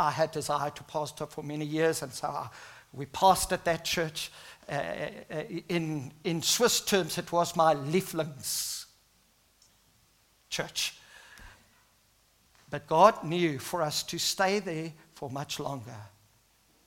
I 0.00 0.10
had 0.10 0.30
desired 0.30 0.76
to 0.76 0.82
pastor 0.84 1.26
for 1.26 1.42
many 1.42 1.66
years, 1.66 2.02
and 2.02 2.12
so 2.12 2.28
I, 2.28 2.48
we 2.92 3.06
passed 3.06 3.52
at 3.52 3.64
that 3.64 3.84
church. 3.84 4.30
Uh, 4.68 4.74
uh, 5.30 5.42
in, 5.68 6.12
in 6.24 6.42
Swiss 6.42 6.80
terms, 6.80 7.18
it 7.18 7.32
was 7.32 7.56
my 7.56 7.74
Lieblings 7.74 8.86
church. 10.50 10.94
But 12.70 12.86
God 12.86 13.24
knew 13.24 13.58
for 13.58 13.82
us 13.82 14.02
to 14.04 14.18
stay 14.18 14.58
there 14.58 14.92
for 15.14 15.30
much 15.30 15.58
longer 15.58 15.96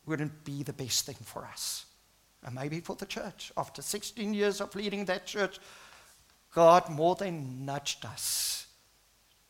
wouldn't 0.06 0.44
be 0.44 0.64
the 0.64 0.74
best 0.74 1.06
thing 1.06 1.16
for 1.24 1.46
us. 1.46 1.86
And 2.44 2.56
maybe 2.56 2.80
for 2.80 2.96
the 2.96 3.06
church. 3.06 3.52
After 3.56 3.82
16 3.82 4.34
years 4.34 4.62
of 4.62 4.76
leading 4.76 5.06
that 5.06 5.26
church, 5.26 5.60
God 6.54 6.90
more 6.90 7.16
than 7.16 7.66
nudged 7.66 8.06
us 8.06 8.68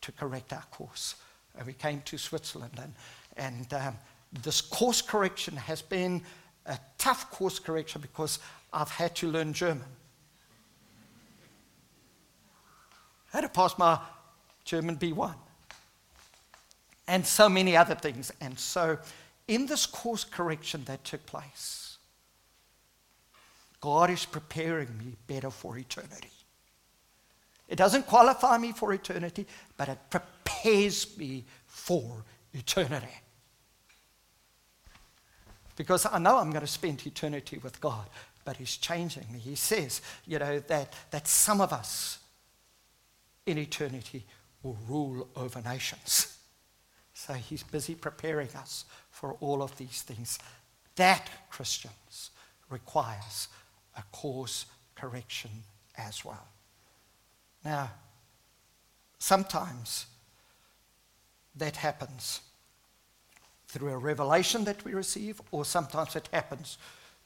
to 0.01 0.11
correct 0.11 0.53
our 0.53 0.63
course. 0.71 1.15
And 1.57 1.65
we 1.65 1.73
came 1.73 2.01
to 2.01 2.17
Switzerland, 2.17 2.79
and, 2.81 2.93
and 3.37 3.73
um, 3.73 3.97
this 4.43 4.61
course 4.61 5.01
correction 5.01 5.55
has 5.55 5.81
been 5.81 6.21
a 6.65 6.77
tough 6.97 7.31
course 7.31 7.59
correction 7.59 8.01
because 8.01 8.39
I've 8.71 8.91
had 8.91 9.15
to 9.17 9.27
learn 9.27 9.53
German. 9.53 9.87
I 13.33 13.37
had 13.37 13.41
to 13.41 13.49
pass 13.49 13.77
my 13.77 13.99
German 14.65 14.97
B1. 14.97 15.33
And 17.07 17.25
so 17.25 17.49
many 17.49 17.75
other 17.75 17.95
things. 17.95 18.31
And 18.39 18.57
so 18.57 18.97
in 19.47 19.65
this 19.65 19.85
course 19.85 20.23
correction 20.23 20.83
that 20.85 21.03
took 21.03 21.25
place, 21.25 21.97
God 23.79 24.09
is 24.09 24.25
preparing 24.25 24.97
me 24.97 25.15
better 25.27 25.49
for 25.49 25.77
eternity. 25.77 26.29
It 27.67 27.77
doesn't 27.77 28.05
qualify 28.05 28.57
me 28.57 28.73
for 28.73 28.93
eternity, 28.93 29.47
but 29.77 29.89
it 29.89 29.97
prepares 30.09 31.17
me 31.17 31.45
for 31.65 32.23
eternity. 32.53 33.07
Because 35.75 36.05
I 36.05 36.19
know 36.19 36.37
I'm 36.37 36.51
going 36.51 36.65
to 36.65 36.67
spend 36.67 37.05
eternity 37.05 37.57
with 37.57 37.79
God, 37.81 38.07
but 38.45 38.57
He's 38.57 38.77
changing 38.77 39.25
me. 39.31 39.39
He 39.39 39.55
says, 39.55 40.01
you 40.25 40.39
know, 40.39 40.59
that, 40.59 40.93
that 41.11 41.27
some 41.27 41.61
of 41.61 41.73
us 41.73 42.19
in 43.45 43.57
eternity 43.57 44.25
will 44.63 44.77
rule 44.87 45.27
over 45.35 45.61
nations. 45.61 46.37
So 47.13 47.33
he's 47.33 47.61
busy 47.61 47.93
preparing 47.93 48.49
us 48.55 48.85
for 49.11 49.33
all 49.41 49.61
of 49.61 49.77
these 49.77 50.01
things. 50.01 50.39
That, 50.95 51.29
Christians, 51.51 52.31
requires 52.69 53.47
a 53.95 54.01
course 54.11 54.65
correction 54.95 55.51
as 55.97 56.25
well. 56.25 56.47
Now, 57.63 57.91
sometimes 59.19 60.07
that 61.55 61.75
happens 61.75 62.41
through 63.71 63.89
a 63.89 63.97
revelation 63.97 64.65
that 64.65 64.83
we 64.83 64.93
receive, 64.93 65.41
or 65.51 65.63
sometimes 65.63 66.17
it 66.17 66.27
happens 66.33 66.77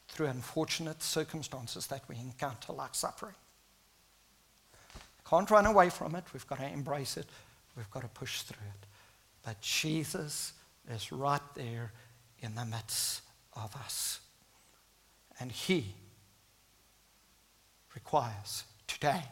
through 0.06 0.26
unfortunate 0.26 1.02
circumstances 1.02 1.88
that 1.88 2.02
we 2.08 2.16
encounter, 2.16 2.72
like 2.72 2.94
suffering. 2.94 3.34
Can't 5.28 5.50
run 5.50 5.66
away 5.66 5.90
from 5.90 6.14
it. 6.14 6.22
We've 6.32 6.46
got 6.46 6.60
to 6.60 6.68
embrace 6.68 7.16
it. 7.16 7.26
We've 7.76 7.90
got 7.90 8.02
to 8.02 8.08
push 8.08 8.42
through 8.42 8.64
it. 8.64 8.86
But 9.44 9.60
Jesus 9.60 10.52
is 10.88 11.10
right 11.10 11.40
there 11.56 11.90
in 12.38 12.54
the 12.54 12.64
midst 12.64 13.22
of 13.56 13.74
us. 13.74 14.20
And 15.40 15.50
He 15.50 15.94
requires 17.92 18.62
today 18.86 19.24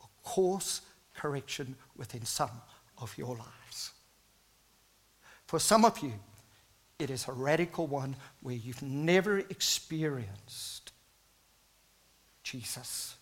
a 0.00 0.28
course 0.28 0.82
correction 1.12 1.74
within 1.96 2.24
some 2.24 2.62
of 2.98 3.18
your 3.18 3.34
lives. 3.34 3.59
For 5.50 5.58
some 5.58 5.84
of 5.84 5.98
you, 5.98 6.12
it 7.00 7.10
is 7.10 7.26
a 7.26 7.32
radical 7.32 7.88
one 7.88 8.14
where 8.40 8.54
you've 8.54 8.84
never 8.84 9.40
experienced 9.40 10.92
Jesus. 12.44 13.16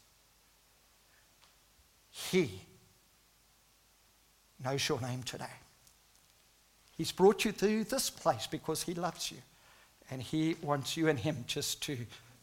He 2.10 2.50
knows 4.62 4.86
your 4.86 5.00
name 5.00 5.22
today. 5.22 5.56
He's 6.98 7.12
brought 7.12 7.46
you 7.46 7.52
to 7.52 7.84
this 7.84 8.10
place 8.10 8.46
because 8.46 8.82
He 8.82 8.92
loves 8.92 9.32
you. 9.32 9.38
And 10.10 10.20
He 10.20 10.56
wants 10.60 10.98
you 10.98 11.08
and 11.08 11.18
Him 11.18 11.44
just 11.46 11.82
to 11.84 11.96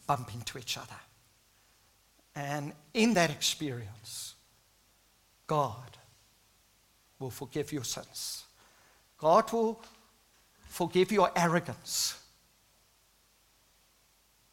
bump 0.08 0.34
into 0.34 0.58
each 0.58 0.76
other. 0.76 1.00
And 2.34 2.72
in 2.92 3.14
that 3.14 3.30
experience, 3.30 4.34
God 5.46 5.96
will 7.20 7.30
forgive 7.30 7.72
your 7.72 7.84
sins. 7.84 8.45
God 9.18 9.52
will 9.52 9.82
forgive 10.68 11.10
your 11.10 11.30
arrogance, 11.36 12.20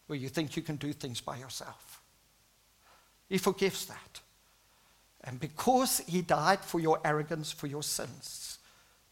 where 0.07 0.17
you 0.17 0.29
think 0.29 0.55
you 0.55 0.61
can 0.61 0.77
do 0.77 0.93
things 0.93 1.19
by 1.19 1.37
yourself. 1.37 2.01
He 3.27 3.37
forgives 3.37 3.85
that. 3.87 4.19
And 5.23 5.39
because 5.39 5.99
He 6.07 6.21
died 6.21 6.59
for 6.59 6.79
your 6.79 6.99
arrogance, 7.03 7.51
for 7.51 7.67
your 7.67 7.83
sins, 7.83 8.59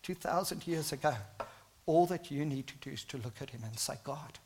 2,000 0.04 0.68
years 0.68 0.92
ago, 0.92 1.14
all 1.86 2.06
that 2.08 2.32
you 2.32 2.46
need 2.46 2.68
to 2.68 2.78
do 2.78 2.92
is 2.92 3.04
to 3.06 3.18
look 3.18 3.42
at 3.42 3.50
Him 3.50 3.62
and 3.64 3.78
say, 3.78 3.96
God, 4.04 4.40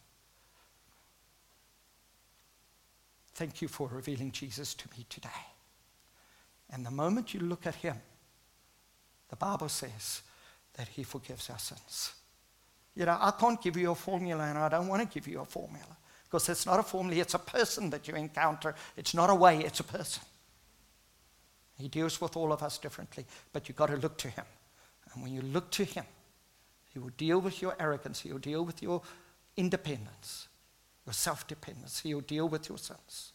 thank 3.34 3.62
you 3.62 3.68
for 3.68 3.88
revealing 3.88 4.32
Jesus 4.32 4.74
to 4.76 4.88
me 4.98 5.06
today. 5.10 5.30
And 6.72 6.86
the 6.86 6.91
moment 6.91 7.34
you 7.34 7.41
look 7.41 7.68
at 7.68 7.76
Him, 7.76 7.98
the 9.30 9.36
Bible 9.36 9.70
says 9.70 10.22
that 10.77 10.88
He 10.88 11.03
forgives 11.03 11.49
our 11.49 11.59
sins. 11.59 12.13
You 12.95 13.05
know, 13.05 13.17
I 13.19 13.31
can't 13.31 13.61
give 13.61 13.75
you 13.75 13.91
a 13.91 13.95
formula, 13.95 14.43
and 14.43 14.57
I 14.57 14.69
don't 14.69 14.88
want 14.88 15.01
to 15.01 15.07
give 15.13 15.27
you 15.27 15.41
a 15.41 15.45
formula 15.45 15.97
because 16.23 16.49
it's 16.49 16.65
not 16.65 16.79
a 16.79 16.83
formula, 16.83 17.21
it's 17.21 17.33
a 17.33 17.39
person 17.39 17.89
that 17.91 18.07
you 18.07 18.15
encounter. 18.15 18.75
It's 18.97 19.13
not 19.13 19.29
a 19.29 19.35
way, 19.35 19.59
it's 19.59 19.79
a 19.79 19.83
person. 19.83 20.23
He 21.77 21.88
deals 21.88 22.19
with 22.21 22.38
all 22.38 22.53
of 22.53 22.63
us 22.63 22.77
differently, 22.77 23.25
but 23.51 23.67
you've 23.67 23.77
got 23.77 23.88
to 23.88 23.97
look 23.97 24.17
to 24.19 24.29
Him. 24.29 24.45
And 25.13 25.23
when 25.23 25.33
you 25.33 25.41
look 25.41 25.71
to 25.71 25.83
Him, 25.83 26.05
He 26.93 26.99
will 26.99 27.11
deal 27.17 27.39
with 27.39 27.61
your 27.61 27.75
arrogance, 27.79 28.21
He 28.21 28.31
will 28.31 28.39
deal 28.39 28.65
with 28.65 28.81
your 28.81 29.01
independence, 29.57 30.47
your 31.05 31.13
self 31.13 31.47
dependence, 31.47 31.99
He 31.99 32.13
will 32.13 32.21
deal 32.21 32.47
with 32.47 32.69
your 32.69 32.77
sins. 32.77 33.33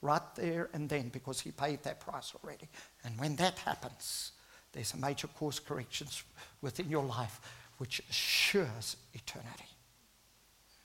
Right 0.00 0.34
there 0.34 0.68
and 0.72 0.88
then, 0.88 1.08
because 1.08 1.40
He 1.40 1.50
paid 1.50 1.82
that 1.82 2.00
price 2.00 2.32
already. 2.42 2.68
And 3.04 3.18
when 3.18 3.36
that 3.36 3.58
happens, 3.58 4.32
there's 4.72 4.94
a 4.94 4.96
major 4.96 5.28
course 5.28 5.58
corrections 5.58 6.22
within 6.60 6.88
your 6.88 7.04
life 7.04 7.40
which 7.78 8.00
assures 8.10 8.96
eternity. 9.12 9.68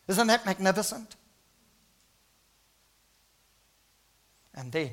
Isn't 0.08 0.28
that 0.28 0.46
magnificent? 0.46 1.16
And 4.56 4.72
then 4.72 4.92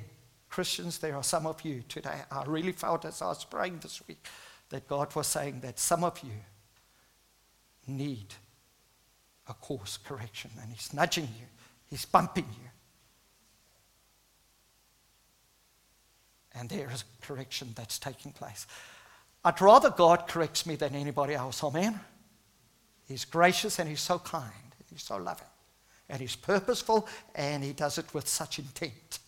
Christians, 0.48 0.98
there 0.98 1.16
are 1.16 1.22
some 1.22 1.46
of 1.46 1.64
you 1.64 1.82
today. 1.88 2.22
I 2.30 2.44
really 2.44 2.72
felt 2.72 3.04
as 3.04 3.22
I 3.22 3.28
was 3.28 3.44
praying 3.44 3.78
this 3.78 4.06
week 4.06 4.24
that 4.68 4.86
God 4.86 5.14
was 5.14 5.26
saying 5.26 5.60
that 5.60 5.78
some 5.78 6.04
of 6.04 6.20
you 6.22 6.32
need 7.86 8.34
a 9.48 9.54
course 9.54 9.96
correction, 9.96 10.50
and 10.60 10.70
He's 10.70 10.92
nudging 10.92 11.24
you, 11.24 11.46
He's 11.86 12.04
bumping 12.04 12.46
you. 12.62 12.68
And 16.54 16.68
there 16.68 16.90
is 16.90 17.02
a 17.02 17.26
correction 17.26 17.72
that's 17.74 17.98
taking 17.98 18.32
place. 18.32 18.66
I'd 19.44 19.60
rather 19.60 19.90
God 19.90 20.28
corrects 20.28 20.66
me 20.66 20.76
than 20.76 20.94
anybody 20.94 21.34
else. 21.34 21.62
Amen. 21.62 21.98
He's 23.06 23.24
gracious 23.24 23.78
and 23.78 23.88
He's 23.88 24.00
so 24.00 24.18
kind. 24.18 24.52
He's 24.90 25.02
so 25.02 25.16
loving. 25.16 25.46
And 26.08 26.20
He's 26.20 26.36
purposeful 26.36 27.08
and 27.34 27.62
He 27.62 27.72
does 27.72 27.98
it 27.98 28.14
with 28.14 28.28
such 28.28 28.58
intent 28.58 29.18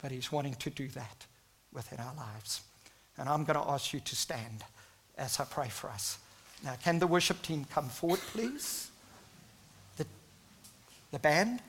but 0.00 0.10
He's 0.10 0.32
wanting 0.32 0.54
to 0.54 0.70
do 0.70 0.88
that 0.88 1.26
within 1.72 1.98
our 1.98 2.14
lives. 2.14 2.62
And 3.18 3.28
I'm 3.28 3.44
going 3.44 3.58
to 3.58 3.68
ask 3.68 3.92
you 3.92 4.00
to 4.00 4.16
stand 4.16 4.64
as 5.16 5.38
I 5.40 5.44
pray 5.44 5.68
for 5.68 5.90
us. 5.90 6.18
Now, 6.64 6.74
can 6.82 6.98
the 6.98 7.06
worship 7.06 7.42
team 7.42 7.66
come 7.70 7.88
forward, 7.88 8.20
please? 8.32 8.90
The, 9.96 10.06
the 11.10 11.18
band? 11.18 11.60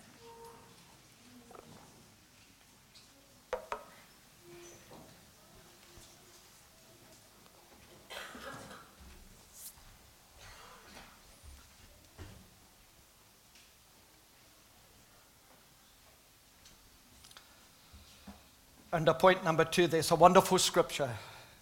Under 18.92 19.14
point 19.14 19.44
number 19.44 19.66
two, 19.66 19.86
there's 19.86 20.10
a 20.10 20.16
wonderful 20.16 20.58
scripture 20.58 21.10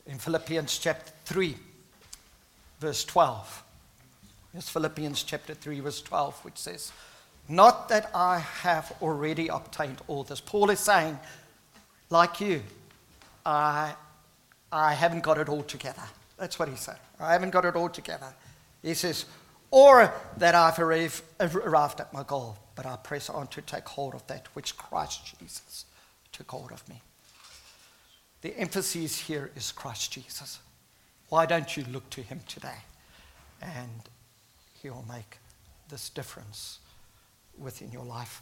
in 0.06 0.18
Philippians 0.18 0.78
chapter 0.78 1.12
3, 1.26 1.58
verse 2.80 3.04
12. 3.04 3.64
It's 4.54 4.70
Philippians 4.70 5.24
chapter 5.24 5.54
3, 5.54 5.82
verse 5.82 6.02
12, 6.02 6.46
which 6.46 6.58
says, 6.58 6.94
Not 7.50 7.90
that 7.90 8.10
I 8.16 8.40
have 8.40 8.94
already 9.02 9.50
obtained 9.50 9.98
all 10.08 10.24
this. 10.24 10.40
Paul 10.40 10.70
is 10.70 10.80
saying, 10.80 11.20
like 12.10 12.40
you, 12.40 12.62
I, 13.46 13.94
I 14.72 14.94
haven't 14.94 15.24
got 15.24 15.38
it 15.38 15.50
all 15.50 15.64
together. 15.64 16.04
That's 16.38 16.58
what 16.58 16.70
he's 16.70 16.80
saying. 16.80 16.98
I 17.20 17.34
haven't 17.34 17.50
got 17.50 17.66
it 17.66 17.76
all 17.76 17.90
together. 17.90 18.34
He 18.82 18.94
says, 18.94 19.26
or 19.70 20.14
that 20.38 20.56
I've 20.56 20.80
arrived, 20.80 21.24
arrived 21.42 22.00
at 22.00 22.14
my 22.14 22.24
goal, 22.24 22.58
but 22.74 22.86
I 22.86 22.96
press 22.96 23.30
on 23.30 23.48
to 23.48 23.62
take 23.62 23.86
hold 23.86 24.16
of 24.16 24.26
that 24.28 24.48
which 24.54 24.78
Christ 24.78 25.38
Jesus 25.38 25.84
took 26.32 26.50
hold 26.50 26.72
of 26.72 26.88
me. 26.88 27.02
The 28.42 28.58
emphasis 28.58 29.18
here 29.20 29.52
is 29.56 29.72
Christ 29.72 30.12
Jesus. 30.12 30.60
Why 31.30 31.46
don't 31.46 31.76
you 31.76 31.84
look 31.92 32.10
to 32.12 32.22
him 32.22 32.42
today? 32.48 32.78
And 33.62 34.02
he 34.82 34.90
will 34.90 35.06
make 35.10 35.40
this 35.90 36.10
difference 36.10 36.80
within 37.58 37.92
your 37.92 38.06
life. 38.06 38.42